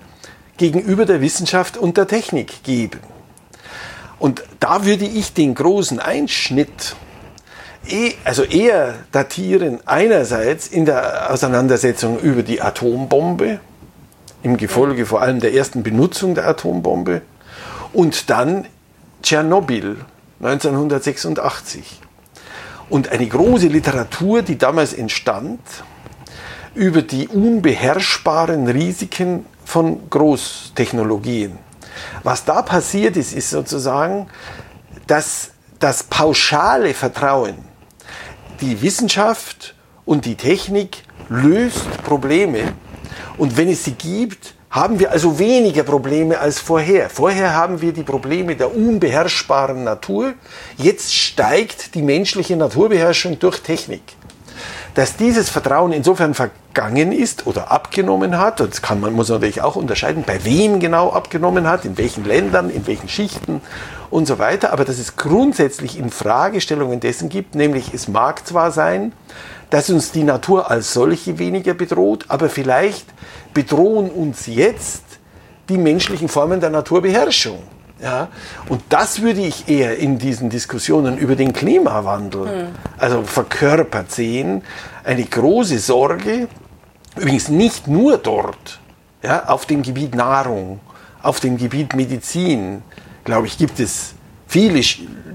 gegenüber 0.57 1.07
der 1.07 1.20
Wissenschaft 1.20 1.77
und 1.77 1.96
der 1.96 2.09
Technik 2.09 2.64
geben. 2.64 3.01
Und 4.18 4.42
da 4.59 4.85
würde 4.85 5.05
ich 5.05 5.33
den 5.33 5.55
großen 5.55 6.01
Einschnitt 6.01 6.96
eh, 7.88 8.12
also 8.24 8.42
eher 8.42 8.94
datieren 9.12 9.79
einerseits 9.87 10.66
in 10.66 10.85
der 10.85 11.31
Auseinandersetzung 11.31 12.18
über 12.18 12.42
die 12.42 12.61
Atombombe, 12.61 13.61
im 14.42 14.57
Gefolge 14.57 15.07
vor 15.07 15.22
allem 15.22 15.40
der 15.40 15.55
ersten 15.55 15.83
Benutzung 15.83 16.35
der 16.35 16.48
Atombombe, 16.48 17.22
und 17.92 18.29
dann 18.31 18.66
Tschernobyl 19.22 19.96
1986 20.40 22.01
und 22.90 23.09
eine 23.09 23.27
große 23.27 23.68
Literatur, 23.68 24.42
die 24.42 24.59
damals 24.59 24.92
entstand, 24.92 25.61
über 26.74 27.03
die 27.03 27.29
unbeherrschbaren 27.29 28.68
Risiken 28.68 29.46
von 29.64 30.09
Großtechnologien. 30.09 31.59
Was 32.22 32.44
da 32.44 32.62
passiert 32.62 33.16
ist, 33.16 33.33
ist 33.33 33.51
sozusagen, 33.51 34.29
dass 35.07 35.51
das 35.79 36.03
pauschale 36.05 36.94
Vertrauen, 36.94 37.57
die 38.61 38.81
Wissenschaft 38.83 39.74
und 40.05 40.24
die 40.24 40.35
Technik 40.35 41.03
löst 41.29 42.03
Probleme. 42.05 42.72
Und 43.37 43.57
wenn 43.57 43.68
es 43.68 43.85
sie 43.85 43.92
gibt, 43.92 44.55
haben 44.70 44.98
wir 44.98 45.11
also 45.11 45.38
weniger 45.38 45.83
Probleme 45.83 46.38
als 46.38 46.59
vorher. 46.59 47.09
Vorher 47.09 47.54
haben 47.54 47.81
wir 47.81 47.92
die 47.92 48.02
Probleme 48.02 48.54
der 48.54 48.74
unbeherrschbaren 48.74 49.83
Natur. 49.83 50.35
Jetzt 50.76 51.14
steigt 51.14 51.94
die 51.94 52.02
menschliche 52.02 52.57
Naturbeherrschung 52.57 53.38
durch 53.38 53.61
Technik. 53.61 54.02
Dass 54.94 55.16
dieses 55.16 55.48
Vertrauen 55.48 55.92
insofern 55.92 56.35
vergangen 56.35 57.12
ist 57.12 57.46
oder 57.46 57.70
abgenommen 57.70 58.38
hat, 58.38 58.61
das 58.61 58.83
kann 58.83 59.00
man 59.00 59.12
muss 59.12 59.28
natürlich 59.28 59.62
auch 59.62 59.76
unterscheiden, 59.76 60.24
bei 60.26 60.44
wem 60.44 60.81
genau 60.81 61.12
abgenommen 61.12 61.68
hat, 61.68 61.85
in 61.85 61.96
welchen 61.96 62.24
Ländern, 62.24 62.68
in 62.68 62.87
welchen 62.87 63.09
Schichten 63.09 63.61
und 64.11 64.26
so 64.26 64.38
weiter, 64.38 64.72
aber 64.72 64.85
dass 64.85 64.98
es 64.98 65.16
grundsätzlich 65.16 65.98
in 65.98 66.11
Fragestellungen 66.11 66.98
dessen 66.98 67.28
gibt, 67.28 67.54
nämlich 67.54 67.94
es 67.94 68.09
mag 68.09 68.46
zwar 68.46 68.72
sein, 68.72 69.12
dass 69.70 69.90
uns 69.90 70.12
die 70.12 70.24
Natur 70.24 70.70
als 70.70 70.92
solche 70.92 71.38
weniger 71.38 71.74
bedroht, 71.74 72.26
aber 72.28 72.48
vielleicht 72.48 73.07
bedrohen 73.54 74.11
uns 74.11 74.46
jetzt 74.46 75.04
die 75.68 75.78
menschlichen 75.78 76.28
Formen 76.28 76.61
der 76.61 76.70
Naturbeherrschung. 76.70 77.59
Ja, 78.00 78.28
und 78.68 78.81
das 78.90 79.22
würde 79.22 79.40
ich 79.40 79.68
eher 79.68 79.98
in 79.98 80.18
diesen 80.18 80.50
Diskussionen 80.50 81.18
über 81.18 81.35
den 81.35 81.52
Klimawandel, 81.52 82.46
hm. 82.46 82.68
also 82.96 83.24
verkörpert 83.24 84.12
sehen, 84.12 84.62
eine 85.02 85.24
große 85.24 85.81
Sorge, 85.81 86.46
übrigens 87.16 87.48
nicht 87.48 87.88
nur 87.88 88.18
dort, 88.18 88.78
ja, 89.24 89.46
auf 89.46 89.66
dem 89.66 89.83
Gebiet 89.83 90.14
Nahrung, 90.14 90.78
auf 91.22 91.40
dem 91.40 91.57
Gebiet 91.57 91.96
Medizin, 91.96 92.83
glaube 93.24 93.48
ich, 93.48 93.59
gibt 93.59 93.81
es 93.81 94.14
viele 94.46 94.81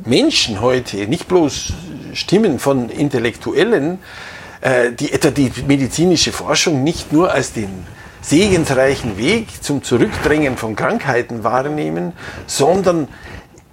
Menschen 0.06 0.62
heute, 0.62 1.06
nicht 1.08 1.28
bloß 1.28 1.74
Stimmen 2.16 2.60
von 2.60 2.90
Intellektuellen, 2.90 4.00
äh, 4.62 4.92
die 4.92 5.12
etwa 5.12 5.32
die 5.32 5.52
medizinische 5.68 6.32
Forschung 6.32 6.84
nicht 6.84 7.12
nur 7.12 7.32
als 7.32 7.54
den 7.54 7.86
segensreichen 8.22 9.18
Weg 9.18 9.64
zum 9.64 9.84
Zurückdrängen 9.84 10.58
von 10.58 10.76
Krankheiten 10.76 11.44
wahrnehmen, 11.44 12.14
sondern 12.48 13.10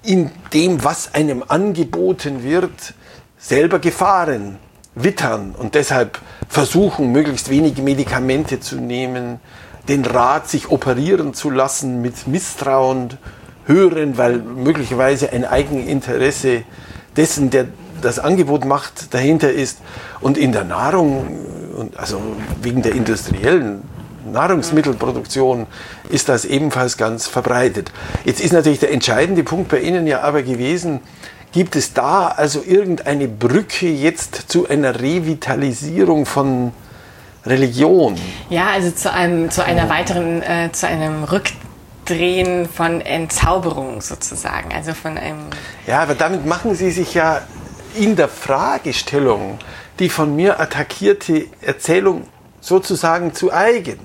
in 0.02 0.30
dem, 0.52 0.82
was 0.82 1.14
einem 1.14 1.44
angeboten 1.46 2.42
wird, 2.42 2.94
selber 3.38 3.78
Gefahren 3.78 4.58
wittern 4.94 5.54
und 5.56 5.74
deshalb 5.74 6.18
versuchen, 6.48 7.12
möglichst 7.12 7.48
wenige 7.48 7.82
Medikamente 7.82 8.60
zu 8.60 8.76
nehmen, 8.76 9.40
den 9.88 10.04
Rat, 10.04 10.48
sich 10.48 10.70
operieren 10.70 11.32
zu 11.34 11.50
lassen, 11.50 12.02
mit 12.02 12.26
Misstrauen 12.26 13.16
hören, 13.66 14.18
weil 14.18 14.38
möglicherweise 14.38 15.32
ein 15.32 15.44
Eigeninteresse 15.44 16.64
dessen, 17.16 17.50
der 17.50 17.66
das 18.02 18.18
Angebot 18.18 18.64
macht, 18.64 19.14
dahinter 19.14 19.52
ist. 19.52 19.78
Und 20.20 20.38
in 20.38 20.52
der 20.52 20.64
Nahrung, 20.64 21.38
also 21.96 22.20
wegen 22.62 22.82
der 22.82 22.92
industriellen 22.92 23.82
Nahrungsmittelproduktion 24.30 25.66
ist 26.08 26.28
das 26.28 26.44
ebenfalls 26.44 26.96
ganz 26.96 27.26
verbreitet. 27.26 27.90
Jetzt 28.24 28.40
ist 28.40 28.52
natürlich 28.52 28.80
der 28.80 28.92
entscheidende 28.92 29.42
Punkt 29.44 29.68
bei 29.70 29.80
Ihnen 29.80 30.06
ja 30.06 30.20
aber 30.20 30.42
gewesen, 30.42 31.00
gibt 31.52 31.76
es 31.76 31.94
da 31.94 32.28
also 32.28 32.62
irgendeine 32.64 33.28
Brücke 33.28 33.88
jetzt 33.88 34.50
zu 34.50 34.68
einer 34.68 35.00
Revitalisierung 35.00 36.26
von 36.26 36.72
Religion? 37.46 38.16
Ja, 38.50 38.68
also 38.68 38.90
zu, 38.90 39.12
einem, 39.12 39.50
zu 39.50 39.64
einer 39.64 39.88
weiteren, 39.88 40.42
äh, 40.42 40.70
zu 40.72 40.86
einem 40.86 41.24
Rückdrehen 41.24 42.68
von 42.68 43.00
Entzauberung 43.00 44.00
sozusagen, 44.00 44.72
also 44.74 44.92
von 44.92 45.16
einem... 45.16 45.38
Ja, 45.86 46.02
aber 46.02 46.14
damit 46.14 46.46
machen 46.46 46.74
Sie 46.74 46.90
sich 46.90 47.14
ja 47.14 47.40
in 47.94 48.16
der 48.16 48.28
Fragestellung 48.28 49.58
die 50.00 50.08
von 50.08 50.34
mir 50.34 50.58
attackierte 50.58 51.46
Erzählung 51.60 52.26
sozusagen 52.60 53.34
zu 53.34 53.52
eigen. 53.52 53.98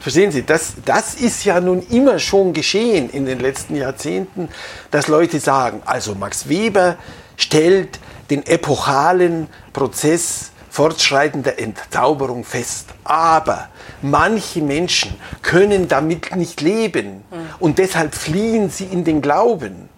Verstehen 0.00 0.32
Sie, 0.32 0.44
das, 0.46 0.74
das 0.84 1.14
ist 1.14 1.44
ja 1.44 1.60
nun 1.60 1.84
immer 1.90 2.18
schon 2.18 2.52
geschehen 2.52 3.10
in 3.10 3.26
den 3.26 3.40
letzten 3.40 3.76
Jahrzehnten, 3.76 4.48
dass 4.90 5.08
Leute 5.08 5.40
sagen, 5.40 5.82
also 5.84 6.14
Max 6.14 6.48
Weber 6.48 6.96
stellt 7.36 7.98
den 8.30 8.46
epochalen 8.46 9.48
Prozess 9.72 10.52
fortschreitender 10.70 11.58
Entzauberung 11.58 12.44
fest. 12.44 12.86
Aber 13.04 13.68
manche 14.02 14.62
Menschen 14.62 15.16
können 15.42 15.88
damit 15.88 16.34
nicht 16.36 16.60
leben 16.60 17.24
und 17.58 17.78
deshalb 17.78 18.14
fliehen 18.14 18.70
sie 18.70 18.84
in 18.84 19.04
den 19.04 19.20
Glauben. 19.20 19.88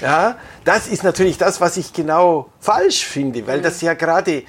Ja, 0.00 0.36
das 0.64 0.86
ist 0.86 1.02
natürlich 1.02 1.38
das, 1.38 1.60
was 1.60 1.76
ich 1.76 1.92
genau 1.92 2.50
falsch 2.60 3.04
finde, 3.04 3.46
weil 3.46 3.60
das 3.60 3.80
ja 3.80 3.94
gerade 3.94 4.44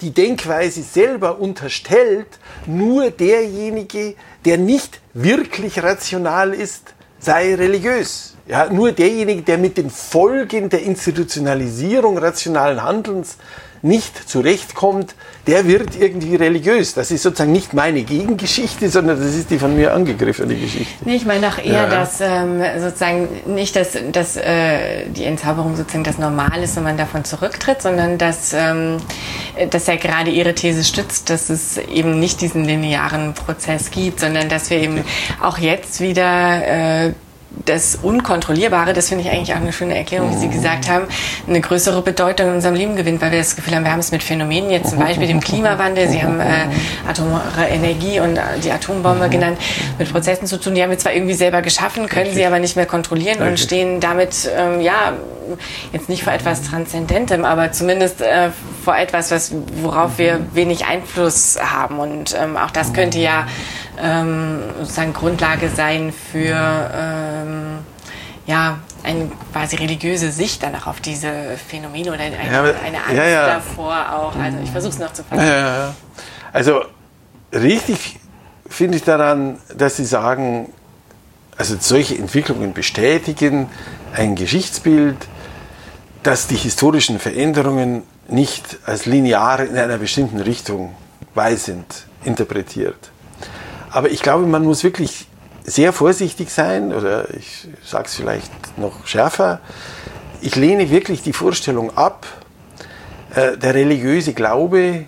die 0.00 0.10
Denkweise 0.10 0.82
selber 0.82 1.38
unterstellt, 1.38 2.26
nur 2.66 3.10
derjenige, 3.10 4.14
der 4.44 4.58
nicht 4.58 5.00
wirklich 5.12 5.82
rational 5.82 6.54
ist, 6.54 6.94
sei 7.18 7.54
religiös. 7.54 8.34
Ja, 8.46 8.68
nur 8.70 8.92
derjenige, 8.92 9.42
der 9.42 9.56
mit 9.58 9.78
den 9.78 9.88
Folgen 9.88 10.68
der 10.68 10.82
Institutionalisierung 10.82 12.18
rationalen 12.18 12.82
Handelns 12.82 13.38
nicht 13.84 14.28
zurechtkommt, 14.28 15.14
der 15.46 15.66
wird 15.66 15.94
irgendwie 16.00 16.36
religiös. 16.36 16.94
Das 16.94 17.10
ist 17.10 17.22
sozusagen 17.22 17.52
nicht 17.52 17.74
meine 17.74 18.02
Gegengeschichte, 18.02 18.88
sondern 18.88 19.18
das 19.18 19.34
ist 19.34 19.50
die 19.50 19.58
von 19.58 19.76
mir 19.76 19.92
angegriffene 19.92 20.54
Geschichte. 20.54 21.04
Nee, 21.04 21.16
ich 21.16 21.26
meine 21.26 21.48
auch 21.48 21.58
eher, 21.58 21.72
ja. 21.72 21.86
dass 21.90 22.20
ähm, 22.22 22.62
sozusagen 22.78 23.28
nicht, 23.46 23.76
dass, 23.76 23.98
dass 24.10 24.36
äh, 24.36 25.06
die 25.08 25.24
Entzauberung 25.24 25.76
sozusagen 25.76 26.02
das 26.02 26.16
Normal 26.16 26.62
ist 26.62 26.78
und 26.78 26.84
man 26.84 26.96
davon 26.96 27.26
zurücktritt, 27.26 27.82
sondern 27.82 28.16
dass, 28.16 28.54
ähm, 28.54 28.96
dass 29.68 29.86
ja 29.86 29.96
gerade 29.96 30.30
Ihre 30.30 30.54
These 30.54 30.82
stützt, 30.82 31.28
dass 31.28 31.50
es 31.50 31.76
eben 31.76 32.18
nicht 32.18 32.40
diesen 32.40 32.64
linearen 32.64 33.34
Prozess 33.34 33.90
gibt, 33.90 34.20
sondern 34.20 34.48
dass 34.48 34.70
wir 34.70 34.78
eben 34.78 35.04
auch 35.42 35.58
jetzt 35.58 36.00
wieder 36.00 37.06
äh, 37.08 37.12
das 37.64 37.96
Unkontrollierbare, 38.02 38.92
das 38.92 39.08
finde 39.08 39.24
ich 39.24 39.30
eigentlich 39.30 39.52
auch 39.52 39.60
eine 39.60 39.72
schöne 39.72 39.96
Erklärung, 39.96 40.30
wie 40.32 40.38
Sie 40.38 40.48
gesagt 40.48 40.88
haben, 40.88 41.06
eine 41.46 41.60
größere 41.60 42.02
Bedeutung 42.02 42.48
in 42.48 42.54
unserem 42.54 42.74
Leben 42.74 42.96
gewinnt, 42.96 43.20
weil 43.20 43.30
wir 43.30 43.38
das 43.38 43.56
Gefühl 43.56 43.74
haben, 43.74 43.84
wir 43.84 43.92
haben 43.92 44.00
es 44.00 44.12
mit 44.12 44.22
Phänomenen, 44.22 44.70
jetzt 44.70 44.90
zum 44.90 44.98
Beispiel 44.98 45.26
dem 45.26 45.40
Klimawandel, 45.40 46.08
Sie 46.08 46.22
haben 46.22 46.40
äh, 46.40 46.66
atomare 47.08 47.68
Energie 47.68 48.20
und 48.20 48.36
äh, 48.36 48.42
die 48.62 48.70
Atombombe 48.70 49.28
genannt, 49.28 49.58
mit 49.98 50.10
Prozessen 50.12 50.46
zu 50.46 50.58
tun, 50.58 50.74
die 50.74 50.82
haben 50.82 50.90
wir 50.90 50.98
zwar 50.98 51.12
irgendwie 51.12 51.34
selber 51.34 51.62
geschaffen, 51.62 52.08
können 52.08 52.32
sie 52.34 52.44
aber 52.44 52.58
nicht 52.58 52.76
mehr 52.76 52.86
kontrollieren 52.86 53.46
und 53.46 53.58
stehen 53.58 54.00
damit, 54.00 54.50
ähm, 54.56 54.80
ja, 54.80 55.12
jetzt 55.92 56.08
nicht 56.08 56.24
vor 56.24 56.32
etwas 56.32 56.62
Transzendentem, 56.62 57.44
aber 57.44 57.72
zumindest 57.72 58.20
äh, 58.20 58.50
vor 58.84 58.96
etwas, 58.96 59.30
was, 59.30 59.52
worauf 59.82 60.18
wir 60.18 60.40
wenig 60.54 60.86
Einfluss 60.86 61.58
haben. 61.60 61.98
Und 61.98 62.34
ähm, 62.40 62.56
auch 62.56 62.70
das 62.70 62.92
könnte 62.92 63.18
ja 63.18 63.46
ähm, 64.02 64.60
sozusagen 64.80 65.12
Grundlage 65.12 65.68
sein 65.68 66.12
für 66.12 66.90
ähm, 66.94 67.78
ja, 68.46 68.78
eine 69.02 69.30
quasi 69.52 69.76
religiöse 69.76 70.30
Sicht 70.30 70.62
danach 70.62 70.86
auf 70.86 71.00
diese 71.00 71.56
Phänomene 71.68 72.12
oder 72.12 72.20
eine, 72.20 72.36
ja, 72.36 72.62
eine 72.62 72.98
Angst 72.98 73.16
ja, 73.16 73.26
ja. 73.26 73.46
davor 73.46 74.12
auch. 74.12 74.36
Also 74.36 74.58
ich 74.62 74.70
versuche 74.70 74.92
es 74.92 74.98
noch 74.98 75.12
zu 75.12 75.24
fassen. 75.24 75.94
Also 76.52 76.84
richtig 77.52 78.20
finde 78.68 78.96
ich 78.98 79.04
daran, 79.04 79.58
dass 79.76 79.96
Sie 79.96 80.04
sagen, 80.04 80.72
also 81.56 81.76
solche 81.78 82.16
Entwicklungen 82.16 82.72
bestätigen 82.72 83.68
ein 84.14 84.34
Geschichtsbild, 84.34 85.16
dass 86.22 86.46
die 86.46 86.56
historischen 86.56 87.18
Veränderungen 87.18 88.02
nicht 88.28 88.78
als 88.86 89.06
linear 89.06 89.60
in 89.60 89.76
einer 89.76 89.98
bestimmten 89.98 90.40
Richtung 90.40 90.94
weisend 91.34 92.06
interpretiert. 92.24 93.10
Aber 93.94 94.10
ich 94.10 94.22
glaube, 94.22 94.44
man 94.44 94.64
muss 94.64 94.82
wirklich 94.82 95.28
sehr 95.62 95.92
vorsichtig 95.92 96.50
sein, 96.50 96.92
oder 96.92 97.32
ich 97.32 97.68
sage 97.84 98.06
es 98.06 98.16
vielleicht 98.16 98.50
noch 98.76 99.06
schärfer. 99.06 99.60
Ich 100.40 100.56
lehne 100.56 100.90
wirklich 100.90 101.22
die 101.22 101.32
Vorstellung 101.32 101.96
ab, 101.96 102.26
äh, 103.36 103.56
der 103.56 103.72
religiöse 103.72 104.32
Glaube, 104.32 105.04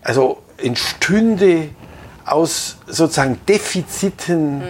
also 0.00 0.40
entstünde 0.58 1.70
aus 2.24 2.76
sozusagen 2.86 3.40
Defiziten 3.48 4.62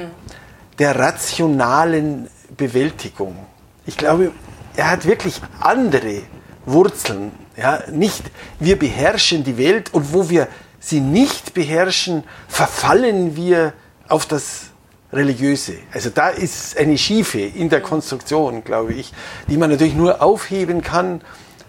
der 0.78 0.98
rationalen 0.98 2.30
Bewältigung. 2.56 3.36
Ich 3.84 3.98
glaube, 3.98 4.32
er 4.74 4.90
hat 4.90 5.04
wirklich 5.04 5.42
andere 5.60 6.22
Wurzeln. 6.64 7.32
Ja, 7.58 7.82
nicht 7.92 8.22
wir 8.58 8.78
beherrschen 8.78 9.44
die 9.44 9.58
Welt 9.58 9.92
und 9.92 10.14
wo 10.14 10.30
wir 10.30 10.48
sie 10.80 11.00
nicht 11.00 11.54
beherrschen, 11.54 12.24
verfallen 12.48 13.36
wir 13.36 13.72
auf 14.08 14.26
das 14.26 14.70
Religiöse. 15.12 15.74
Also 15.92 16.10
da 16.10 16.28
ist 16.28 16.76
eine 16.76 16.98
Schiefe 16.98 17.40
in 17.40 17.68
der 17.68 17.80
Konstruktion, 17.80 18.62
glaube 18.64 18.92
ich, 18.92 19.12
die 19.48 19.56
man 19.56 19.70
natürlich 19.70 19.94
nur 19.94 20.22
aufheben 20.22 20.82
kann, 20.82 21.22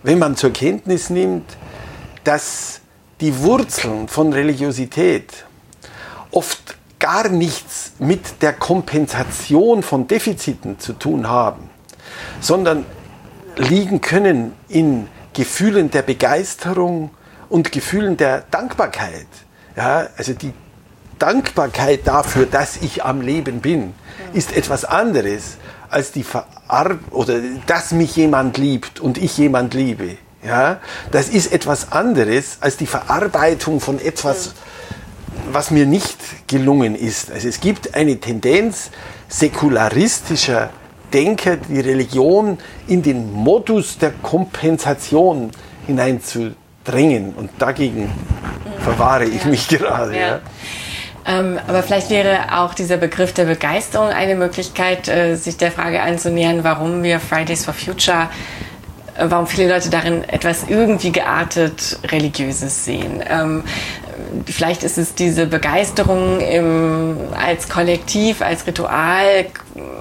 wenn 0.04 0.19
man 0.19 0.36
zur 0.36 0.52
Kenntnis 0.52 1.10
nimmt, 1.10 1.58
dass 2.24 2.82
die 3.22 3.39
Wurzeln 3.39 4.08
von 4.08 4.34
Religiosität 4.34 5.45
oft 6.32 6.78
gar 7.00 7.30
nichts 7.30 7.93
mit 8.00 8.41
der 8.41 8.54
Kompensation 8.54 9.84
von 9.84 10.08
Defiziten 10.08 10.80
zu 10.80 10.93
tun 10.93 11.28
haben, 11.28 11.69
sondern 12.41 12.86
liegen 13.56 14.02
können 14.02 14.54
in 14.67 15.08
Gefühlen 15.34 15.91
der 15.91 16.02
Begeisterung 16.02 17.12
und 17.49 17.71
Gefühlen 17.71 18.17
der 18.17 18.43
Dankbarkeit. 18.51 19.27
Ja, 19.75 20.07
also 20.17 20.33
die 20.33 20.53
Dankbarkeit 21.17 22.07
dafür, 22.07 22.45
dass 22.45 22.77
ich 22.77 23.03
am 23.03 23.21
Leben 23.21 23.59
bin, 23.59 23.93
ist 24.33 24.55
etwas 24.55 24.85
anderes 24.85 25.57
als 25.89 26.12
die 26.12 26.23
Verar 26.23 26.97
oder 27.12 27.39
dass 27.67 27.91
mich 27.91 28.15
jemand 28.15 28.57
liebt 28.57 28.99
und 28.99 29.17
ich 29.17 29.38
jemand 29.38 29.73
liebe. 29.73 30.17
Ja, 30.45 30.79
das 31.12 31.27
ist 31.27 31.51
etwas 31.51 31.91
anderes 31.91 32.59
als 32.62 32.77
die 32.77 32.85
Verarbeitung 32.85 33.81
von 33.81 33.99
etwas, 33.99 34.53
was 35.51 35.71
mir 35.71 35.85
nicht 35.85 36.47
gelungen 36.47 36.95
ist. 36.95 37.31
Also 37.31 37.49
es 37.49 37.59
gibt 37.59 37.93
eine 37.95 38.19
Tendenz 38.19 38.89
säkularistischer 39.27 40.69
Denker, 41.12 41.57
die 41.57 41.79
Religion 41.79 42.57
in 42.88 43.01
den 43.01 43.33
Modus 43.33 43.97
der 43.97 44.12
Kompensation 44.12 45.51
hineinzudrängen. 46.86 47.34
Und 47.34 47.52
dagegen 47.60 48.12
verwahre 48.80 49.26
ich 49.26 49.44
ja. 49.44 49.50
mich 49.50 49.68
gerade. 49.68 50.13
Ja. 50.13 50.28
Ja. 50.28 50.39
Ähm, 51.26 51.60
aber 51.68 51.84
vielleicht 51.84 52.10
wäre 52.10 52.60
auch 52.60 52.74
dieser 52.74 52.98
Begriff 52.98 53.34
der 53.34 53.46
Begeisterung 53.46 54.08
eine 54.08 54.36
Möglichkeit, 54.36 55.08
äh, 55.08 55.36
sich 55.36 55.58
der 55.58 55.72
Frage 55.72 56.02
anzunähern, 56.02 56.63
warum 56.63 57.04
wir 57.04 57.20
Fridays 57.20 57.65
for 57.65 57.74
Future 57.74 58.30
äh, 59.15 59.26
warum 59.30 59.46
viele 59.46 59.70
Leute 59.70 59.89
darin 59.89 60.24
etwas 60.28 60.65
irgendwie 60.68 61.12
geartet 61.12 62.00
Religiöses 62.06 62.86
sehen. 62.86 63.22
Ähm, 63.30 63.63
vielleicht 64.46 64.84
ist 64.84 64.98
es 64.98 65.15
diese 65.15 65.46
Begeisterung 65.46 66.39
im, 66.39 67.18
als 67.34 67.70
Kollektiv, 67.70 68.42
als 68.42 68.65
Ritual 68.68 69.46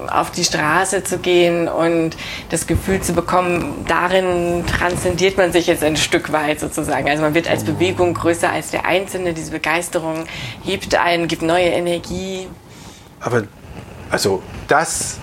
auf 0.09 0.31
die 0.31 0.45
Straße 0.45 1.05
zu 1.05 1.19
gehen 1.19 1.69
und 1.69 2.17
das 2.51 2.67
Gefühl 2.67 3.01
zu 3.01 3.12
bekommen, 3.12 3.85
darin 3.87 4.64
transzendiert 4.67 5.37
man 5.37 5.53
sich 5.53 5.67
jetzt 5.67 5.85
ein 5.85 5.97
Stück 5.97 6.33
weit 6.33 6.61
sozusagen. 6.61 7.09
Also 7.09 7.23
man 7.23 7.35
wird 7.35 7.49
als 7.49 7.64
Bewegung 7.64 8.14
größer 8.14 8.51
als 8.51 8.71
der 8.71 8.87
Einzelne. 8.87 9.35
Diese 9.35 9.51
Begeisterung 9.51 10.25
hebt 10.64 10.95
einen, 10.95 11.29
gibt 11.29 11.43
neue 11.43 11.69
Energie. 11.69 12.49
Aber 13.21 13.45
also 14.11 14.43
das 14.69 15.19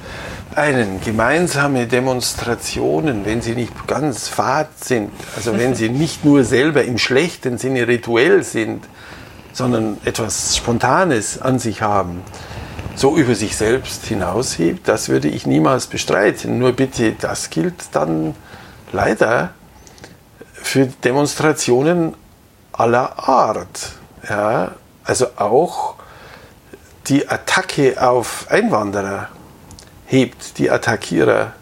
einen 0.56 1.02
gemeinsame 1.02 1.86
Demonstrationen, 1.86 3.26
wenn 3.26 3.42
sie 3.42 3.56
nicht 3.56 3.88
ganz 3.88 4.28
fad 4.28 4.70
sind, 4.84 5.12
also 5.36 5.58
wenn 5.58 5.76
sie 5.76 5.90
nicht 6.04 6.24
nur 6.24 6.44
selber 6.44 6.84
im 6.84 6.98
schlechten 6.98 7.58
Sinne 7.58 7.88
rituell 7.88 8.44
sind, 8.44 8.86
sondern 9.54 9.98
etwas 10.06 10.56
Spontanes 10.56 11.42
an 11.42 11.60
sich 11.60 11.82
haben, 11.82 12.22
so 12.96 13.18
über 13.18 13.36
sich 13.36 13.58
selbst 13.58 14.06
hinaushebt, 14.06 14.88
das 14.88 15.10
würde 15.10 15.28
ich 15.28 15.46
niemals 15.46 15.88
bestreiten. 15.88 16.58
Nur 16.58 16.72
bitte, 16.72 17.14
das 17.14 17.50
gilt 17.50 17.76
dann 17.92 18.36
leider 18.92 19.54
für 20.54 20.86
Demonstrationen 20.86 22.14
aller 22.72 23.28
Art. 23.28 23.92
Ja, 24.30 24.72
also 25.04 25.28
auch 25.36 25.96
die 27.08 27.28
Attacke 27.30 28.02
auf 28.02 28.48
Einwanderer 28.50 29.30
hebt 30.06 30.58
die 30.58 30.70
Attackierer 30.70 31.54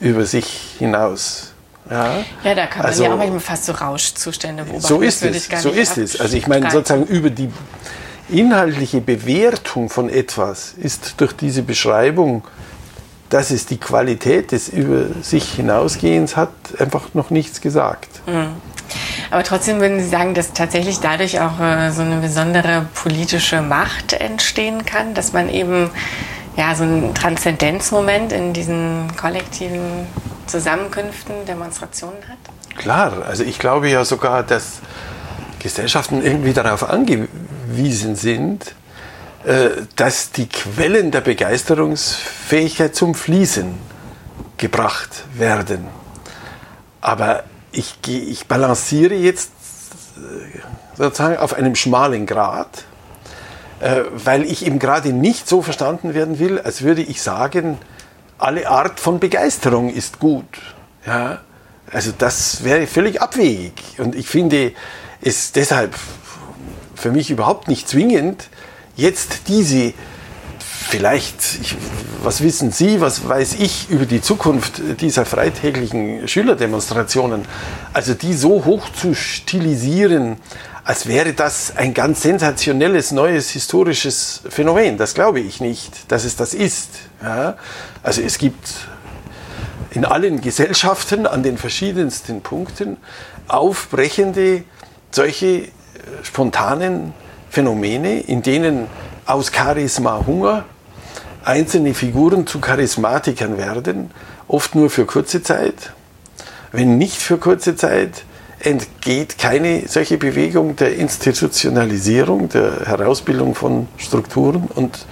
über 0.00 0.24
sich 0.24 0.76
hinaus. 0.78 1.52
Ja, 1.90 2.24
ja 2.44 2.54
da 2.54 2.66
kann 2.66 2.82
man 2.82 2.86
also, 2.86 3.04
ja 3.04 3.12
auch 3.12 3.16
manchmal 3.16 3.40
fast 3.40 3.66
so 3.66 3.72
Rauschzustände 3.72 4.64
beobachten. 4.64 4.86
So 4.86 5.00
ist 5.00 5.24
es. 5.24 5.48
So 5.62 5.70
ist 5.70 5.98
es. 5.98 6.20
Also 6.20 6.36
ich 6.36 6.46
meine 6.46 6.70
sozusagen 6.70 7.06
über 7.06 7.30
die 7.30 7.50
inhaltliche 8.28 9.00
Bewertung 9.00 9.88
von 9.88 10.08
etwas 10.08 10.74
ist 10.78 11.14
durch 11.18 11.32
diese 11.32 11.62
Beschreibung, 11.62 12.44
dass 13.28 13.50
es 13.50 13.66
die 13.66 13.78
Qualität 13.78 14.52
des 14.52 14.68
über 14.68 15.06
sich 15.22 15.52
hinausgehens 15.52 16.36
hat, 16.36 16.50
einfach 16.78 17.14
noch 17.14 17.30
nichts 17.30 17.60
gesagt. 17.60 18.08
Mhm. 18.26 18.48
Aber 19.30 19.44
trotzdem 19.44 19.80
würden 19.80 20.00
Sie 20.00 20.08
sagen, 20.08 20.34
dass 20.34 20.52
tatsächlich 20.52 20.98
dadurch 20.98 21.40
auch 21.40 21.60
äh, 21.60 21.90
so 21.92 22.02
eine 22.02 22.16
besondere 22.16 22.86
politische 22.94 23.62
Macht 23.62 24.12
entstehen 24.12 24.84
kann, 24.84 25.14
dass 25.14 25.32
man 25.32 25.48
eben 25.48 25.90
ja, 26.60 26.74
so 26.74 26.82
einen 26.82 27.14
Transzendenzmoment 27.14 28.32
in 28.32 28.52
diesen 28.52 29.10
kollektiven 29.16 30.06
Zusammenkünften, 30.46 31.46
Demonstrationen 31.46 32.18
hat? 32.28 32.36
Klar, 32.76 33.24
also 33.26 33.44
ich 33.44 33.58
glaube 33.58 33.88
ja 33.88 34.04
sogar, 34.04 34.42
dass 34.42 34.80
Gesellschaften 35.58 36.22
irgendwie 36.22 36.52
darauf 36.52 36.88
angewiesen 36.88 38.14
sind, 38.14 38.74
äh, 39.46 39.70
dass 39.96 40.32
die 40.32 40.50
Quellen 40.50 41.10
der 41.10 41.22
Begeisterungsfähigkeit 41.22 42.94
zum 42.94 43.14
Fließen 43.14 43.78
gebracht 44.58 45.24
werden. 45.32 45.86
Aber 47.00 47.44
ich, 47.72 47.94
ich 48.06 48.46
balanciere 48.48 49.14
jetzt 49.14 49.50
äh, 50.18 50.58
sozusagen 50.94 51.38
auf 51.38 51.54
einem 51.54 51.74
schmalen 51.74 52.26
Grat 52.26 52.84
weil 53.80 54.44
ich 54.44 54.66
eben 54.66 54.78
gerade 54.78 55.12
nicht 55.12 55.48
so 55.48 55.62
verstanden 55.62 56.14
werden 56.14 56.38
will, 56.38 56.58
als 56.60 56.82
würde 56.82 57.02
ich 57.02 57.22
sagen, 57.22 57.78
alle 58.38 58.68
Art 58.68 59.00
von 59.00 59.20
Begeisterung 59.20 59.90
ist 59.90 60.18
gut. 60.18 60.44
Ja? 61.06 61.40
Also 61.90 62.12
das 62.16 62.64
wäre 62.64 62.86
völlig 62.86 63.20
abwegig. 63.20 63.72
Und 63.98 64.14
ich 64.14 64.26
finde 64.28 64.72
es 65.20 65.52
deshalb 65.52 65.94
für 66.94 67.10
mich 67.10 67.30
überhaupt 67.30 67.68
nicht 67.68 67.88
zwingend, 67.88 68.48
jetzt 68.96 69.48
diese 69.48 69.94
vielleicht, 70.90 71.36
ich, 71.60 71.76
was 72.22 72.42
wissen 72.42 72.72
Sie, 72.72 73.00
was 73.00 73.28
weiß 73.28 73.54
ich 73.60 73.90
über 73.90 74.06
die 74.06 74.20
Zukunft 74.20 74.80
dieser 75.00 75.24
freitäglichen 75.24 76.26
Schülerdemonstrationen, 76.26 77.44
also 77.92 78.14
die 78.14 78.34
so 78.34 78.64
hoch 78.64 78.90
zu 78.92 79.14
stilisieren, 79.14 80.36
als 80.90 81.06
wäre 81.06 81.34
das 81.34 81.76
ein 81.76 81.94
ganz 81.94 82.22
sensationelles 82.22 83.12
neues 83.12 83.50
historisches 83.50 84.40
Phänomen. 84.48 84.98
Das 84.98 85.14
glaube 85.14 85.38
ich 85.38 85.60
nicht, 85.60 86.10
dass 86.10 86.24
es 86.24 86.34
das 86.34 86.52
ist. 86.52 86.88
Ja? 87.22 87.56
Also 88.02 88.22
es 88.22 88.38
gibt 88.38 88.88
in 89.92 90.04
allen 90.04 90.40
Gesellschaften 90.40 91.28
an 91.28 91.44
den 91.44 91.58
verschiedensten 91.58 92.40
Punkten 92.40 92.96
aufbrechende 93.46 94.64
solche 95.12 95.46
äh, 95.46 95.68
spontanen 96.24 97.14
Phänomene, 97.50 98.22
in 98.22 98.42
denen 98.42 98.88
aus 99.26 99.52
Charisma 99.54 100.24
Hunger 100.26 100.64
einzelne 101.44 101.94
Figuren 101.94 102.48
zu 102.48 102.58
Charismatikern 102.58 103.58
werden, 103.58 104.10
oft 104.48 104.74
nur 104.74 104.90
für 104.90 105.06
kurze 105.06 105.40
Zeit. 105.40 105.92
Wenn 106.72 106.98
nicht 106.98 107.18
für 107.18 107.38
kurze 107.38 107.76
Zeit, 107.76 108.24
entgeht 108.60 109.38
keine 109.38 109.88
solche 109.88 110.18
Bewegung 110.18 110.76
der 110.76 110.96
Institutionalisierung, 110.96 112.48
der 112.48 112.86
Herausbildung 112.86 113.54
von 113.54 113.88
Strukturen 113.96 114.68
und 114.74 115.06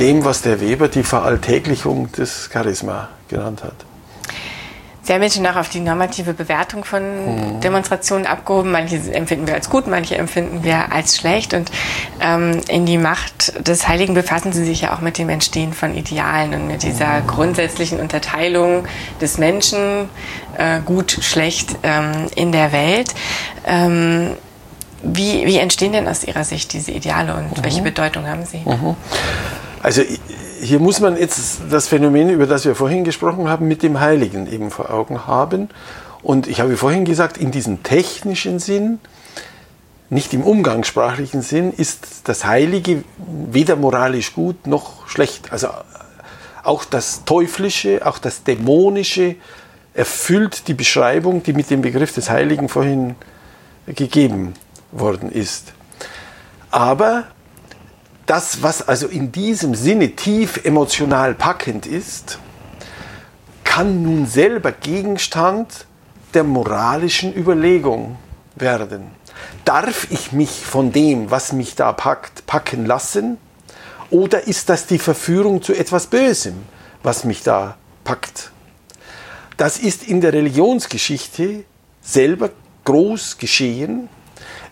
dem, 0.00 0.24
was 0.24 0.42
der 0.42 0.60
Weber 0.60 0.88
die 0.88 1.02
Veralltäglichung 1.02 2.10
des 2.12 2.50
Charisma 2.52 3.08
genannt 3.28 3.64
hat. 3.64 3.95
Sie 5.06 5.12
haben 5.12 5.22
jetzt 5.22 5.36
schon 5.36 5.46
auch 5.46 5.54
auf 5.54 5.68
die 5.68 5.78
normative 5.78 6.34
Bewertung 6.34 6.84
von 6.84 7.02
mhm. 7.02 7.60
Demonstrationen 7.60 8.26
abgehoben. 8.26 8.72
Manche 8.72 8.96
empfinden 9.14 9.46
wir 9.46 9.54
als 9.54 9.70
gut, 9.70 9.86
manche 9.86 10.16
empfinden 10.16 10.64
wir 10.64 10.92
als 10.92 11.16
schlecht. 11.16 11.54
Und 11.54 11.70
ähm, 12.20 12.60
in 12.66 12.86
die 12.86 12.98
Macht 12.98 13.66
des 13.68 13.86
Heiligen 13.86 14.14
befassen 14.14 14.52
Sie 14.52 14.64
sich 14.64 14.80
ja 14.80 14.94
auch 14.94 15.00
mit 15.00 15.18
dem 15.18 15.28
Entstehen 15.28 15.72
von 15.72 15.94
Idealen 15.94 16.54
und 16.54 16.66
mit 16.66 16.82
dieser 16.82 17.20
mhm. 17.20 17.26
grundsätzlichen 17.28 18.00
Unterteilung 18.00 18.84
des 19.20 19.38
Menschen, 19.38 20.08
äh, 20.58 20.80
gut, 20.80 21.18
schlecht 21.20 21.76
ähm, 21.84 22.26
in 22.34 22.50
der 22.50 22.72
Welt. 22.72 23.14
Ähm, 23.64 24.32
wie, 25.04 25.46
wie 25.46 25.58
entstehen 25.58 25.92
denn 25.92 26.08
aus 26.08 26.24
Ihrer 26.24 26.42
Sicht 26.42 26.72
diese 26.72 26.90
Ideale 26.90 27.34
und 27.34 27.58
mhm. 27.58 27.64
welche 27.64 27.82
Bedeutung 27.82 28.26
haben 28.26 28.44
sie? 28.44 28.58
Mhm. 28.58 28.96
Also 29.82 30.02
hier 30.60 30.80
muss 30.80 31.00
man 31.00 31.16
jetzt 31.16 31.60
das 31.70 31.88
Phänomen, 31.88 32.30
über 32.30 32.46
das 32.46 32.64
wir 32.64 32.74
vorhin 32.74 33.04
gesprochen 33.04 33.48
haben, 33.48 33.68
mit 33.68 33.82
dem 33.82 34.00
Heiligen 34.00 34.50
eben 34.50 34.70
vor 34.70 34.90
Augen 34.90 35.26
haben. 35.26 35.68
Und 36.22 36.46
ich 36.48 36.60
habe 36.60 36.76
vorhin 36.76 37.04
gesagt, 37.04 37.38
in 37.38 37.50
diesem 37.50 37.82
technischen 37.82 38.58
Sinn, 38.58 38.98
nicht 40.08 40.32
im 40.34 40.42
umgangssprachlichen 40.42 41.42
Sinn, 41.42 41.72
ist 41.72 42.22
das 42.24 42.44
Heilige 42.44 43.04
weder 43.18 43.76
moralisch 43.76 44.34
gut 44.34 44.66
noch 44.66 45.08
schlecht. 45.08 45.52
Also 45.52 45.68
auch 46.62 46.84
das 46.84 47.24
Teuflische, 47.24 48.04
auch 48.04 48.18
das 48.18 48.42
Dämonische 48.42 49.36
erfüllt 49.94 50.68
die 50.68 50.74
Beschreibung, 50.74 51.42
die 51.42 51.52
mit 51.52 51.70
dem 51.70 51.80
Begriff 51.80 52.12
des 52.12 52.28
Heiligen 52.28 52.68
vorhin 52.68 53.14
gegeben 53.86 54.54
worden 54.90 55.30
ist. 55.30 55.72
Aber 56.70 57.24
das, 58.26 58.62
was 58.62 58.86
also 58.86 59.06
in 59.06 59.32
diesem 59.32 59.74
Sinne 59.74 60.10
tief 60.10 60.64
emotional 60.64 61.34
packend 61.34 61.86
ist, 61.86 62.38
kann 63.64 64.02
nun 64.02 64.26
selber 64.26 64.72
Gegenstand 64.72 65.86
der 66.34 66.44
moralischen 66.44 67.34
Überlegung 67.34 68.16
werden. 68.56 69.10
Darf 69.64 70.10
ich 70.10 70.32
mich 70.32 70.50
von 70.50 70.92
dem, 70.92 71.30
was 71.30 71.52
mich 71.52 71.76
da 71.76 71.92
packt, 71.92 72.46
packen 72.46 72.84
lassen? 72.86 73.38
Oder 74.10 74.46
ist 74.46 74.68
das 74.68 74.86
die 74.86 74.98
Verführung 74.98 75.62
zu 75.62 75.72
etwas 75.74 76.06
Bösem, 76.06 76.54
was 77.02 77.24
mich 77.24 77.42
da 77.42 77.76
packt? 78.04 78.50
Das 79.56 79.78
ist 79.78 80.04
in 80.04 80.20
der 80.20 80.32
Religionsgeschichte 80.32 81.64
selber 82.02 82.50
groß 82.84 83.38
geschehen, 83.38 84.08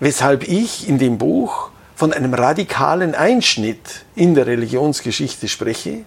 weshalb 0.01 0.47
ich 0.47 0.89
in 0.89 0.99
dem 0.99 1.19
Buch 1.19 1.71
von 1.95 2.13
einem 2.13 2.35
radikalen 2.35 3.15
Einschnitt 3.15 4.05
in 4.15 4.35
der 4.35 4.47
Religionsgeschichte 4.47 5.49
spreche, 5.49 6.05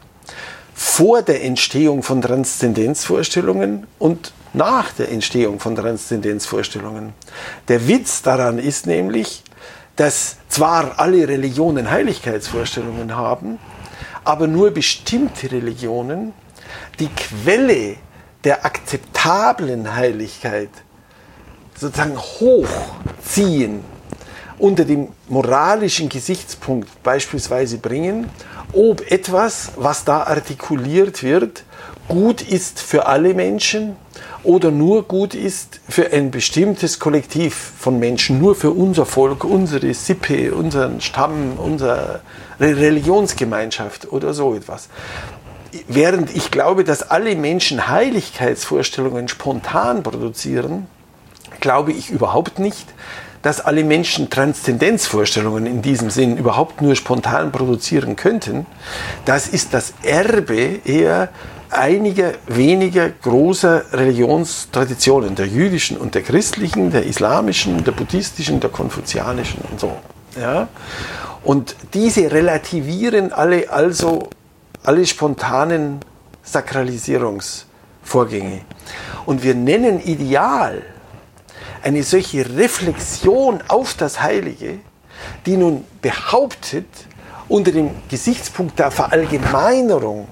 vor 0.73 1.21
der 1.21 1.43
Entstehung 1.43 2.03
von 2.03 2.21
Transzendenzvorstellungen 2.21 3.87
und 3.97 4.31
nach 4.53 4.91
der 4.91 5.11
Entstehung 5.11 5.59
von 5.59 5.75
Transzendenzvorstellungen. 5.75 7.13
Der 7.67 7.87
Witz 7.87 8.21
daran 8.21 8.59
ist 8.59 8.85
nämlich, 8.85 9.43
dass 9.95 10.37
zwar 10.49 10.99
alle 10.99 11.27
Religionen 11.27 11.89
Heiligkeitsvorstellungen 11.89 13.15
haben, 13.15 13.57
aber 14.23 14.47
nur 14.47 14.71
bestimmte 14.71 15.51
Religionen 15.51 16.33
die 16.99 17.09
Quelle 17.09 17.95
der 18.43 18.65
akzeptablen 18.65 19.95
Heiligkeit 19.95 20.69
sozusagen 21.75 22.17
hochziehen, 22.17 23.83
unter 24.59 24.85
dem 24.85 25.09
moralischen 25.27 26.09
Gesichtspunkt 26.09 26.89
beispielsweise 27.03 27.77
bringen, 27.77 28.29
ob 28.73 29.09
etwas, 29.11 29.71
was 29.75 30.03
da 30.03 30.23
artikuliert 30.23 31.23
wird, 31.23 31.63
gut 32.07 32.41
ist 32.41 32.79
für 32.79 33.05
alle 33.05 33.33
Menschen 33.33 33.95
oder 34.43 34.71
nur 34.71 35.03
gut 35.03 35.35
ist 35.35 35.79
für 35.89 36.11
ein 36.11 36.31
bestimmtes 36.31 36.99
Kollektiv 36.99 37.73
von 37.77 37.99
Menschen, 37.99 38.39
nur 38.39 38.55
für 38.55 38.71
unser 38.71 39.05
Volk, 39.05 39.43
unsere 39.43 39.93
Sippe, 39.93 40.53
unseren 40.53 41.01
Stamm, 41.01 41.57
unsere 41.57 42.21
Religionsgemeinschaft 42.59 44.11
oder 44.11 44.33
so 44.33 44.55
etwas. 44.55 44.89
Während 45.87 46.35
ich 46.35 46.49
glaube, 46.49 46.83
dass 46.83 47.09
alle 47.09 47.35
Menschen 47.35 47.87
Heiligkeitsvorstellungen 47.87 49.27
spontan 49.27 50.01
produzieren, 50.01 50.87
glaube 51.59 51.91
ich 51.91 52.09
überhaupt 52.09 52.57
nicht, 52.59 52.87
dass 53.41 53.61
alle 53.61 53.83
Menschen 53.83 54.29
Transzendenzvorstellungen 54.29 55.65
in 55.65 55.81
diesem 55.81 56.09
Sinn 56.09 56.37
überhaupt 56.37 56.81
nur 56.81 56.95
spontan 56.95 57.51
produzieren 57.51 58.15
könnten. 58.15 58.65
Das 59.25 59.47
ist 59.47 59.73
das 59.73 59.93
Erbe 60.03 60.79
eher 60.85 61.29
einiger 61.69 62.33
weniger 62.47 63.09
großer 63.09 63.93
Religionstraditionen, 63.93 65.35
der 65.35 65.47
jüdischen 65.47 65.97
und 65.97 66.15
der 66.15 66.23
christlichen, 66.23 66.91
der 66.91 67.05
islamischen, 67.05 67.83
der 67.83 67.91
buddhistischen, 67.91 68.59
der 68.59 68.69
konfuzianischen 68.69 69.61
und 69.69 69.79
so. 69.79 69.95
Ja? 70.39 70.67
Und 71.43 71.75
diese 71.93 72.31
relativieren 72.31 73.33
alle 73.33 73.69
also 73.69 74.29
alle 74.83 75.05
spontanen 75.05 75.99
Sakralisierungsvorgänge. 76.43 78.61
Und 79.25 79.43
wir 79.43 79.53
nennen 79.53 79.99
Ideal 79.99 80.81
eine 81.87 82.03
solche 82.03 82.45
Reflexion 82.57 83.63
auf 83.69 83.93
das 83.93 84.21
Heilige, 84.21 84.79
die 85.45 85.55
nun 85.55 85.85
behauptet, 86.01 86.85
unter 87.47 87.71
dem 87.71 87.91
Gesichtspunkt 88.09 88.77
der 88.77 88.91
Verallgemeinerung 88.91 90.27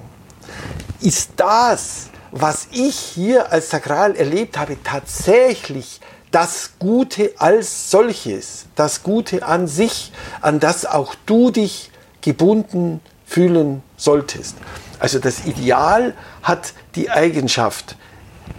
ist 0.99 1.31
das, 1.37 2.07
was 2.31 2.67
ich 2.73 2.97
hier 2.97 3.53
als 3.53 3.69
sakral 3.69 4.17
erlebt 4.17 4.57
habe, 4.57 4.75
tatsächlich 4.83 6.01
das 6.29 6.71
Gute 6.77 7.31
als 7.37 7.89
solches, 7.89 8.65
das 8.75 9.01
Gute 9.01 9.45
an 9.45 9.67
sich, 9.67 10.11
an 10.41 10.59
das 10.59 10.85
auch 10.85 11.15
du 11.25 11.51
dich 11.51 11.89
gebunden 12.19 12.99
fühlen 13.25 13.81
solltest. 13.95 14.57
Also 14.99 15.19
das 15.19 15.45
Ideal 15.45 16.15
hat 16.43 16.73
die 16.95 17.09
Eigenschaft, 17.09 17.95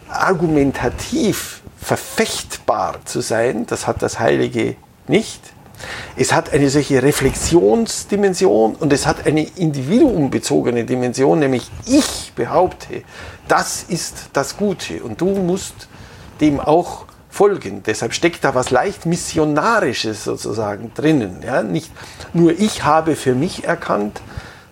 argumentativ 0.08 1.60
verfechtbar 1.86 2.96
zu 3.04 3.20
sein, 3.20 3.64
das 3.66 3.86
hat 3.86 4.02
das 4.02 4.18
Heilige 4.18 4.74
nicht. 5.06 5.40
Es 6.16 6.32
hat 6.32 6.52
eine 6.52 6.68
solche 6.68 7.00
Reflexionsdimension 7.00 8.74
und 8.74 8.92
es 8.92 9.06
hat 9.06 9.24
eine 9.24 9.42
individuumbezogene 9.42 10.84
Dimension, 10.84 11.38
nämlich 11.38 11.70
ich 11.86 12.32
behaupte, 12.34 13.04
das 13.46 13.84
ist 13.84 14.30
das 14.32 14.56
Gute 14.56 15.00
und 15.04 15.20
du 15.20 15.26
musst 15.26 15.86
dem 16.40 16.58
auch 16.58 17.04
folgen. 17.30 17.84
Deshalb 17.86 18.14
steckt 18.14 18.42
da 18.42 18.56
was 18.56 18.70
leicht 18.70 19.06
Missionarisches 19.06 20.24
sozusagen 20.24 20.90
drinnen. 20.92 21.44
Ja? 21.46 21.62
Nicht 21.62 21.92
nur 22.32 22.50
ich 22.50 22.82
habe 22.82 23.14
für 23.14 23.36
mich 23.36 23.62
erkannt, 23.62 24.22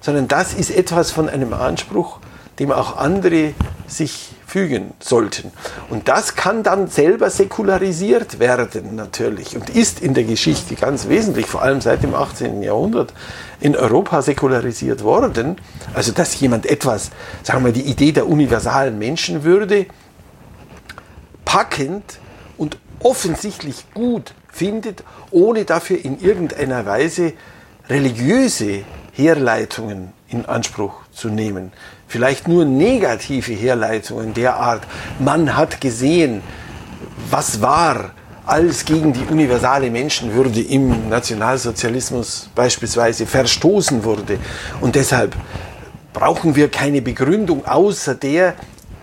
sondern 0.01 0.27
das 0.27 0.53
ist 0.53 0.73
etwas 0.73 1.12
von 1.12 1.29
einem 1.29 1.53
Anspruch, 1.53 2.19
dem 2.59 2.73
auch 2.73 2.97
andere 2.97 3.55
sich 3.87 4.34
fügen 4.55 4.92
sollten. 5.00 5.50
Und 5.90 6.07
das 6.07 6.36
kann 6.36 6.62
dann 6.62 6.86
selber 6.86 7.28
säkularisiert 7.28 8.38
werden 8.38 8.94
natürlich 8.94 9.57
und 9.57 9.68
ist 9.68 9.98
in 9.98 10.14
der 10.14 10.22
Geschichte 10.22 10.76
ganz 10.76 11.09
wesentlich, 11.09 11.46
vor 11.46 11.62
allem 11.62 11.80
seit 11.80 12.05
dem 12.05 12.14
18. 12.14 12.62
Jahrhundert, 12.62 13.12
in 13.59 13.74
Europa 13.74 14.22
säkularisiert 14.22 15.02
worden. 15.02 15.57
Also 15.92 16.12
dass 16.12 16.38
jemand 16.38 16.66
etwas, 16.66 17.11
sagen 17.42 17.64
wir 17.64 17.72
die 17.72 17.82
Idee 17.82 18.12
der 18.12 18.28
universalen 18.28 18.96
Menschenwürde 18.96 19.86
packend 21.44 22.20
und 22.57 22.78
offensichtlich 23.00 23.86
gut 23.92 24.34
findet, 24.46 25.02
ohne 25.32 25.64
dafür 25.64 25.98
in 26.05 26.20
irgendeiner 26.20 26.86
Weise 26.86 27.32
religiöse 27.88 28.84
Herleitungen 29.14 30.12
in 30.28 30.46
Anspruch 30.46 31.03
zu 31.15 31.29
nehmen 31.29 31.73
vielleicht 32.15 32.47
nur 32.47 32.65
negative 32.65 33.53
Herleitungen 33.53 34.35
der 34.35 34.55
Art, 34.55 34.83
man 35.19 35.57
hat 35.57 35.81
gesehen, 35.81 36.43
was 37.29 37.61
war, 37.61 38.12
als 38.47 38.85
gegen 38.85 39.12
die 39.12 39.25
universale 39.25 39.91
Menschenwürde 39.91 40.61
im 40.61 41.09
Nationalsozialismus 41.09 42.51
beispielsweise 42.55 43.27
verstoßen 43.27 44.05
wurde. 44.05 44.39
Und 44.81 44.95
deshalb 44.95 45.35
brauchen 46.12 46.55
wir 46.55 46.69
keine 46.69 47.03
Begründung 47.03 47.67
außer 47.67 48.15
der, 48.15 48.55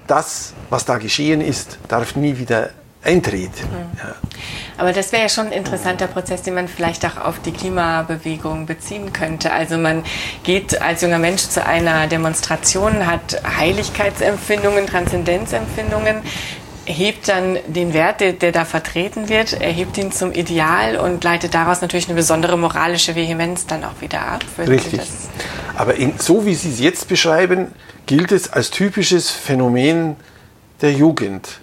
das, 0.08 0.54
was 0.70 0.86
da 0.86 0.98
geschehen 0.98 1.42
ist, 1.42 1.80
darf 1.90 2.16
nie 2.16 2.38
wieder 2.38 2.70
eintritt. 3.04 3.50
Mhm. 3.50 3.98
Ja. 3.98 4.16
Aber 4.82 4.94
das 4.94 5.12
wäre 5.12 5.22
ja 5.22 5.30
schon 5.30 5.46
ein 5.46 5.52
interessanter 5.52 6.08
Prozess, 6.08 6.42
den 6.42 6.56
man 6.56 6.68
vielleicht 6.68 7.06
auch 7.06 7.18
auf 7.24 7.40
die 7.40 7.52
Klimabewegung 7.52 8.66
beziehen 8.66 9.14
könnte. 9.14 9.54
Also 9.54 9.78
man 9.78 10.04
geht 10.42 10.82
als 10.82 11.04
junger 11.04 11.20
Mensch 11.20 11.44
zu 11.44 11.64
einer 11.64 12.08
Demonstration, 12.08 13.06
hat 13.06 13.44
Heiligkeitsempfindungen, 13.60 14.88
Transzendenzempfindungen, 14.88 16.24
hebt 16.86 17.28
dann 17.28 17.60
den 17.68 17.94
Wert, 17.94 18.22
der, 18.22 18.34
der 18.34 18.52
da 18.52 18.66
vertreten 18.66 19.30
wird, 19.30 19.54
erhebt 19.54 20.00
ihn 20.00 20.12
zum 20.12 20.32
Ideal 20.32 20.98
und 20.98 21.24
leitet 21.24 21.54
daraus 21.54 21.82
natürlich 21.82 22.08
eine 22.08 22.16
besondere 22.16 22.58
moralische 22.58 23.16
Vehemenz 23.16 23.68
dann 23.68 23.84
auch 23.84 24.02
wieder 24.02 24.24
ab. 24.24 24.44
Richtig. 24.58 25.00
Aber 25.76 25.94
in, 25.94 26.18
so 26.18 26.48
wie 26.48 26.56
Sie 26.56 26.72
es 26.72 26.80
jetzt 26.80 27.08
beschreiben, 27.08 27.68
gilt 28.08 28.32
es 28.32 28.52
als 28.52 28.72
typisches 28.72 29.30
Phänomen 29.30 30.16
der 30.82 30.94
Jugend 30.94 31.60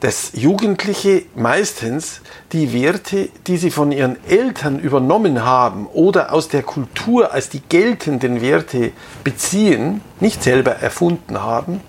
dass 0.00 0.32
Jugendliche 0.34 1.22
meistens 1.34 2.20
die 2.52 2.72
Werte, 2.72 3.28
die 3.46 3.56
sie 3.56 3.70
von 3.70 3.92
ihren 3.92 4.16
Eltern 4.28 4.78
übernommen 4.78 5.44
haben 5.44 5.86
oder 5.86 6.32
aus 6.32 6.48
der 6.48 6.62
Kultur 6.62 7.32
als 7.32 7.48
die 7.48 7.60
geltenden 7.60 8.40
Werte 8.40 8.92
beziehen, 9.24 10.02
nicht 10.20 10.42
selber 10.42 10.72
erfunden 10.72 11.40
haben, 11.40 11.80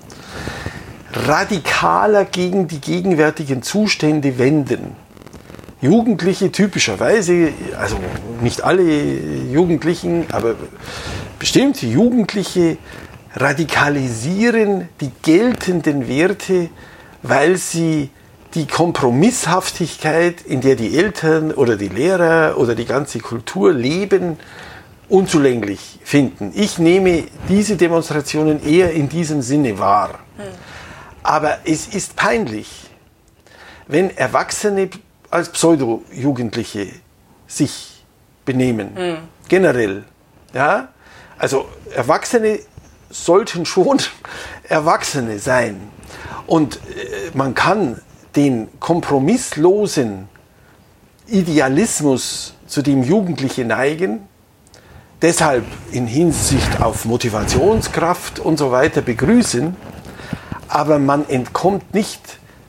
radikaler 1.14 2.26
gegen 2.26 2.68
die 2.68 2.80
gegenwärtigen 2.80 3.62
Zustände 3.62 4.38
wenden. 4.38 4.96
Jugendliche 5.80 6.52
typischerweise, 6.52 7.50
also 7.80 7.98
nicht 8.42 8.64
alle 8.64 8.84
Jugendlichen, 8.84 10.26
aber 10.32 10.56
bestimmte 11.38 11.86
Jugendliche 11.86 12.78
radikalisieren 13.36 14.90
die 15.02 15.12
geltenden 15.22 16.08
Werte 16.08 16.70
weil 17.28 17.58
sie 17.58 18.10
die 18.54 18.66
Kompromisshaftigkeit, 18.66 20.42
in 20.42 20.62
der 20.62 20.76
die 20.76 20.98
Eltern 20.98 21.52
oder 21.52 21.76
die 21.76 21.90
Lehrer 21.90 22.58
oder 22.58 22.76
die 22.76 22.86
ganze 22.86 23.20
Kultur 23.20 23.74
leben, 23.74 24.40
unzulänglich 25.10 26.00
finden. 26.04 26.52
Ich 26.56 26.80
nehme 26.80 27.26
diese 27.50 27.76
Demonstrationen 27.76 28.66
eher 28.66 28.92
in 28.92 29.10
diesem 29.10 29.42
Sinne 29.42 29.80
wahr. 29.80 30.20
Hm. 30.38 30.46
Aber 31.24 31.60
es 31.66 31.88
ist 31.88 32.16
peinlich, 32.16 32.90
wenn 33.88 34.16
Erwachsene 34.16 34.90
als 35.30 35.50
Pseudo-Jugendliche 35.50 36.88
sich 37.48 38.04
benehmen. 38.46 38.96
Hm. 38.96 39.18
Generell. 39.48 40.04
Ja? 40.54 40.90
Also 41.38 41.68
Erwachsene 41.94 42.60
sollten 43.10 43.66
schon 43.66 44.00
Erwachsene 44.64 45.40
sein. 45.40 45.80
Und 46.46 46.76
äh, 46.76 46.80
man 47.34 47.56
kann 47.56 48.02
den 48.36 48.68
kompromisslosen 48.80 50.30
Idealismus, 51.28 52.54
zu 52.68 52.82
dem 52.82 53.04
Jugendliche 53.04 53.66
neigen, 53.66 54.28
deshalb 55.22 55.66
in 55.92 56.06
Hinsicht 56.06 56.82
auf 56.82 57.06
Motivationskraft 57.06 58.40
und 58.40 58.58
so 58.58 58.72
weiter 58.72 59.02
begrüßen, 59.02 59.76
aber 60.68 61.00
man 61.00 61.28
entkommt 61.30 61.94
nicht 61.94 62.22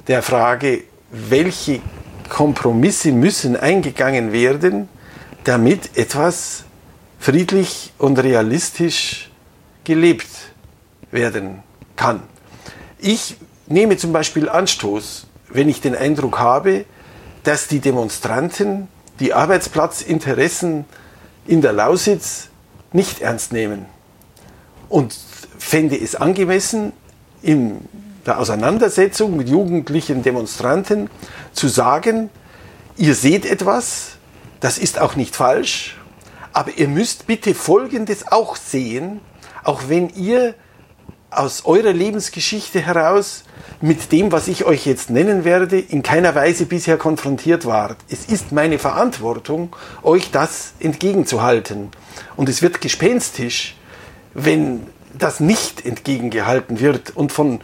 der 0.07 0.23
Frage, 0.23 0.85
welche 1.11 1.81
Kompromisse 2.29 3.13
müssen 3.13 3.57
eingegangen 3.57 4.33
werden, 4.33 4.89
damit 5.45 5.97
etwas 5.97 6.65
friedlich 7.19 7.93
und 7.99 8.19
realistisch 8.19 9.31
gelebt 9.85 10.29
werden 11.11 11.63
kann. 11.97 12.23
Ich 12.99 13.37
nehme 13.69 13.97
zum 13.97 14.13
Beispiel 14.13 14.49
Anstoß, 14.49 15.27
wenn 15.51 15.69
ich 15.69 15.81
den 15.81 15.95
Eindruck 15.95 16.39
habe, 16.39 16.85
dass 17.45 17.69
die 17.69 17.79
Demonstranten 17.79 18.89
die 19.21 19.35
Arbeitsplatzinteressen 19.35 20.85
in 21.47 21.63
der 21.63 21.73
Lausitz 21.73 22.49
nicht 22.93 23.21
ernst 23.21 23.53
nehmen. 23.53 23.87
Und 24.89 25.17
fände 25.59 25.97
es 25.97 26.17
angemessen, 26.17 26.93
in 27.41 27.89
der 28.27 28.39
Auseinandersetzung 28.39 29.37
mit 29.37 29.49
jugendlichen 29.49 30.23
Demonstranten 30.23 31.09
zu 31.53 31.69
sagen, 31.69 32.31
ihr 32.97 33.15
seht 33.15 33.47
etwas, 33.47 34.17
das 34.61 34.77
ist 34.77 35.01
auch 35.01 35.15
nicht 35.15 35.37
falsch, 35.37 35.97
aber 36.53 36.73
ihr 36.77 36.89
müsst 36.89 37.27
bitte 37.27 37.55
Folgendes 37.55 38.27
auch 38.27 38.57
sehen, 38.57 39.21
auch 39.63 39.83
wenn 39.89 40.09
ihr 40.11 40.55
aus 41.31 41.65
eurer 41.65 41.93
Lebensgeschichte 41.93 42.81
heraus 42.81 43.45
mit 43.81 44.13
dem, 44.13 44.33
was 44.33 44.49
ich 44.49 44.65
euch 44.65 44.87
jetzt 44.87 45.11
nennen 45.11 45.45
werde, 45.45 45.79
in 45.79 46.03
keiner 46.03 46.35
Weise 46.35 46.67
bisher 46.67 46.97
konfrontiert 46.97 47.67
wart. 47.67 47.99
Es 48.09 48.25
ist 48.25 48.51
meine 48.51 48.79
Verantwortung, 48.79 49.75
euch 50.03 50.31
das 50.31 50.73
entgegenzuhalten. 50.81 51.91
Und 52.37 52.49
es 52.49 52.63
wird 52.63 52.81
gespenstisch, 52.81 53.77
wenn 54.35 54.87
das 55.17 55.41
nicht 55.41 55.85
entgegengehalten 55.85 56.81
wird 56.81 57.17
und 57.17 57.33
von 57.33 57.61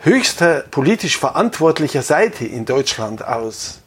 höchster 0.00 0.64
politisch 0.70 1.18
verantwortlicher 1.18 2.02
Seite 2.02 2.44
in 2.46 2.64
Deutschland 2.64 3.26
aus 3.26 3.80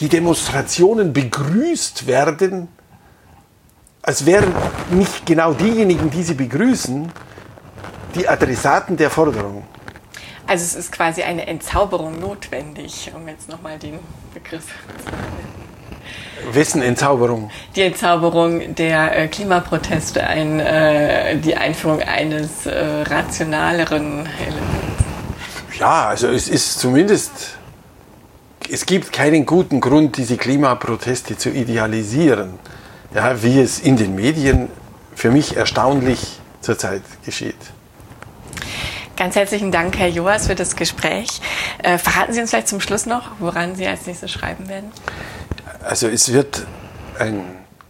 die 0.00 0.08
Demonstrationen 0.08 1.12
begrüßt 1.12 2.06
werden, 2.06 2.68
als 4.02 4.26
wären 4.26 4.54
nicht 4.90 5.26
genau 5.26 5.52
diejenigen, 5.52 6.10
die 6.10 6.22
sie 6.22 6.34
begrüßen, 6.34 7.10
die 8.14 8.28
Adressaten 8.28 8.96
der 8.96 9.10
Forderung. 9.10 9.64
Also 10.46 10.64
es 10.64 10.74
ist 10.74 10.92
quasi 10.92 11.22
eine 11.22 11.46
Entzauberung 11.46 12.18
notwendig, 12.18 13.12
um 13.14 13.28
jetzt 13.28 13.48
nochmal 13.48 13.78
den 13.78 13.98
Begriff 14.32 14.64
zu 14.64 15.10
nennen. 15.10 15.58
Wessen 16.52 16.80
Entzauberung? 16.80 17.50
Die 17.76 17.82
Entzauberung 17.82 18.74
der 18.74 19.18
äh, 19.18 19.28
Klimaproteste, 19.28 20.26
ein, 20.26 20.60
äh, 20.60 21.36
die 21.36 21.54
Einführung 21.54 22.00
eines 22.00 22.64
äh, 22.64 23.02
rationaleren 23.02 24.26
Elements. 24.40 25.78
Ja, 25.78 26.08
also 26.08 26.28
es 26.28 26.48
ist 26.48 26.80
zumindest, 26.80 27.58
es 28.70 28.86
gibt 28.86 29.12
keinen 29.12 29.44
guten 29.44 29.80
Grund, 29.80 30.16
diese 30.16 30.36
Klimaproteste 30.36 31.36
zu 31.36 31.50
idealisieren, 31.50 32.58
ja, 33.14 33.42
wie 33.42 33.60
es 33.60 33.80
in 33.80 33.96
den 33.96 34.14
Medien 34.14 34.70
für 35.14 35.30
mich 35.30 35.56
erstaunlich 35.56 36.40
zurzeit 36.60 37.02
geschieht. 37.24 37.56
Ganz 39.18 39.34
herzlichen 39.34 39.72
Dank, 39.72 39.98
Herr 39.98 40.06
Joas, 40.06 40.46
für 40.46 40.54
das 40.54 40.76
Gespräch. 40.76 41.40
Äh, 41.82 41.98
verraten 41.98 42.32
Sie 42.32 42.40
uns 42.40 42.50
vielleicht 42.50 42.68
zum 42.68 42.80
Schluss 42.80 43.04
noch, 43.04 43.32
woran 43.40 43.74
Sie 43.74 43.84
als 43.84 44.06
nächstes 44.06 44.30
schreiben 44.30 44.68
werden? 44.68 44.92
Also 45.82 46.06
es 46.06 46.32
wird 46.32 46.64
ein 47.18 47.42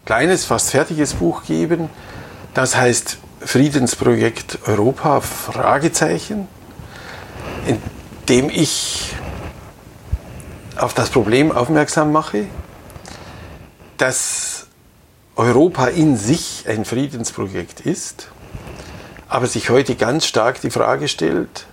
kleines, 0.07 0.47
fast 0.47 0.71
fertiges 0.71 1.13
Buch 1.13 1.43
geben. 1.43 1.91
Das 2.55 2.77
heißt 2.77 3.19
Friedensprojekt 3.41 4.61
Europa? 4.67 5.21
Fragezeichen, 5.21 6.49
in 7.67 7.83
dem 8.31 8.49
ich 8.49 9.13
auf 10.79 10.95
das 10.95 11.11
Problem 11.11 11.53
aufmerksam 11.53 12.11
mache, 12.11 12.47
dass 13.99 14.67
Europa 15.37 15.89
in 15.89 16.17
sich 16.17 16.65
ein 16.67 16.87
Friedensprojekt 16.87 17.81
ist 17.81 18.29
aber 19.29 19.47
sich 19.47 19.71
heute 19.71 19.95
ganz 19.95 20.27
stark 20.27 20.61
die 20.61 20.71
Frage 20.71 21.09
stellt, 21.09 21.67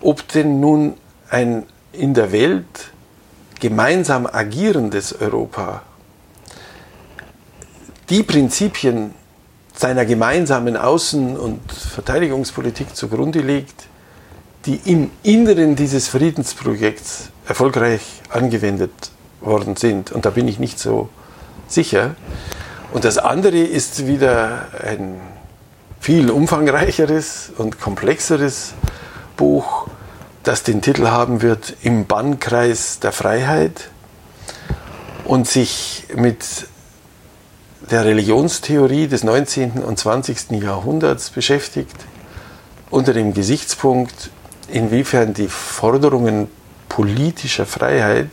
ob 0.00 0.26
denn 0.28 0.60
nun 0.60 0.94
ein 1.30 1.64
in 1.92 2.14
der 2.14 2.32
Welt 2.32 2.92
gemeinsam 3.60 4.26
agierendes 4.26 5.14
Europa 5.20 5.82
die 8.10 8.22
Prinzipien 8.22 9.14
seiner 9.74 10.04
gemeinsamen 10.04 10.76
Außen- 10.76 11.36
und 11.36 11.60
Verteidigungspolitik 11.72 12.94
zugrunde 12.94 13.40
legt, 13.40 13.86
die 14.66 14.80
im 14.84 15.10
Inneren 15.22 15.76
dieses 15.76 16.08
Friedensprojekts 16.08 17.30
erfolgreich 17.46 18.02
angewendet 18.30 19.10
worden 19.40 19.76
sind. 19.76 20.12
Und 20.12 20.24
da 20.26 20.30
bin 20.30 20.48
ich 20.48 20.58
nicht 20.58 20.78
so 20.78 21.08
sicher. 21.66 22.14
Und 22.92 23.04
das 23.04 23.18
andere 23.18 23.58
ist 23.58 24.06
wieder 24.06 24.68
ein 24.82 25.20
viel 26.04 26.30
umfangreicheres 26.30 27.50
und 27.56 27.80
komplexeres 27.80 28.74
Buch, 29.38 29.86
das 30.42 30.62
den 30.62 30.82
Titel 30.82 31.06
haben 31.06 31.40
wird 31.40 31.78
Im 31.80 32.04
Bannkreis 32.04 33.00
der 33.00 33.10
Freiheit 33.10 33.88
und 35.24 35.48
sich 35.48 36.04
mit 36.14 36.44
der 37.90 38.04
Religionstheorie 38.04 39.08
des 39.08 39.24
19. 39.24 39.82
und 39.82 39.98
20. 39.98 40.62
Jahrhunderts 40.62 41.30
beschäftigt, 41.30 41.96
unter 42.90 43.14
dem 43.14 43.32
Gesichtspunkt, 43.32 44.28
inwiefern 44.68 45.32
die 45.32 45.48
Forderungen 45.48 46.48
politischer 46.90 47.64
Freiheit 47.64 48.28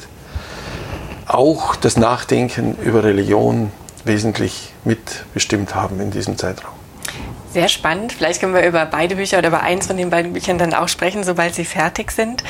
auch 1.26 1.78
das 1.78 1.96
Nachdenken 1.96 2.76
über 2.84 3.06
Religion 3.06 3.72
wesentlich 4.04 4.74
mitbestimmt 4.84 5.74
haben 5.74 6.02
in 6.02 6.12
diesem 6.12 6.38
Zeitraum. 6.38 6.81
Sehr 7.52 7.68
spannend. 7.68 8.14
Vielleicht 8.14 8.40
können 8.40 8.54
wir 8.54 8.66
über 8.66 8.86
beide 8.86 9.16
Bücher 9.16 9.40
oder 9.40 9.50
über 9.50 9.62
eins 9.62 9.88
von 9.88 9.98
den 9.98 10.10
beiden 10.10 10.34
Büchern 10.34 10.58
dann 10.58 10.74
auch 10.74 10.88
sprechen, 10.88 11.24
sobald 11.24 11.54
sie 11.54 11.66
fertig 11.66 12.12
sind. 12.12 12.44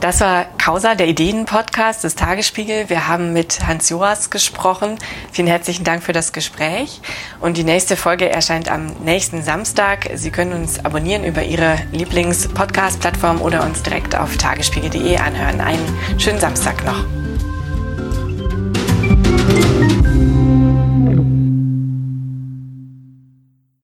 Das 0.00 0.20
war 0.20 0.44
Causa, 0.58 0.94
der 0.94 1.08
Ideen-Podcast 1.08 2.04
des 2.04 2.16
Tagesspiegel. 2.16 2.90
Wir 2.90 3.08
haben 3.08 3.32
mit 3.32 3.66
Hans 3.66 3.88
Joas 3.88 4.28
gesprochen. 4.28 4.98
Vielen 5.32 5.48
herzlichen 5.48 5.84
Dank 5.84 6.02
für 6.02 6.12
das 6.12 6.34
Gespräch. 6.34 7.00
Und 7.40 7.56
die 7.56 7.64
nächste 7.64 7.96
Folge 7.96 8.28
erscheint 8.28 8.70
am 8.70 8.88
nächsten 9.04 9.42
Samstag. 9.42 10.10
Sie 10.14 10.30
können 10.30 10.52
uns 10.52 10.84
abonnieren 10.84 11.24
über 11.24 11.42
Ihre 11.42 11.78
Lieblings-Podcast-Plattform 11.92 13.40
oder 13.40 13.64
uns 13.64 13.82
direkt 13.82 14.14
auf 14.14 14.36
tagesspiegel.de 14.36 15.16
anhören. 15.16 15.62
Einen 15.62 15.98
schönen 16.18 16.40
Samstag 16.40 16.84
noch. 16.84 17.06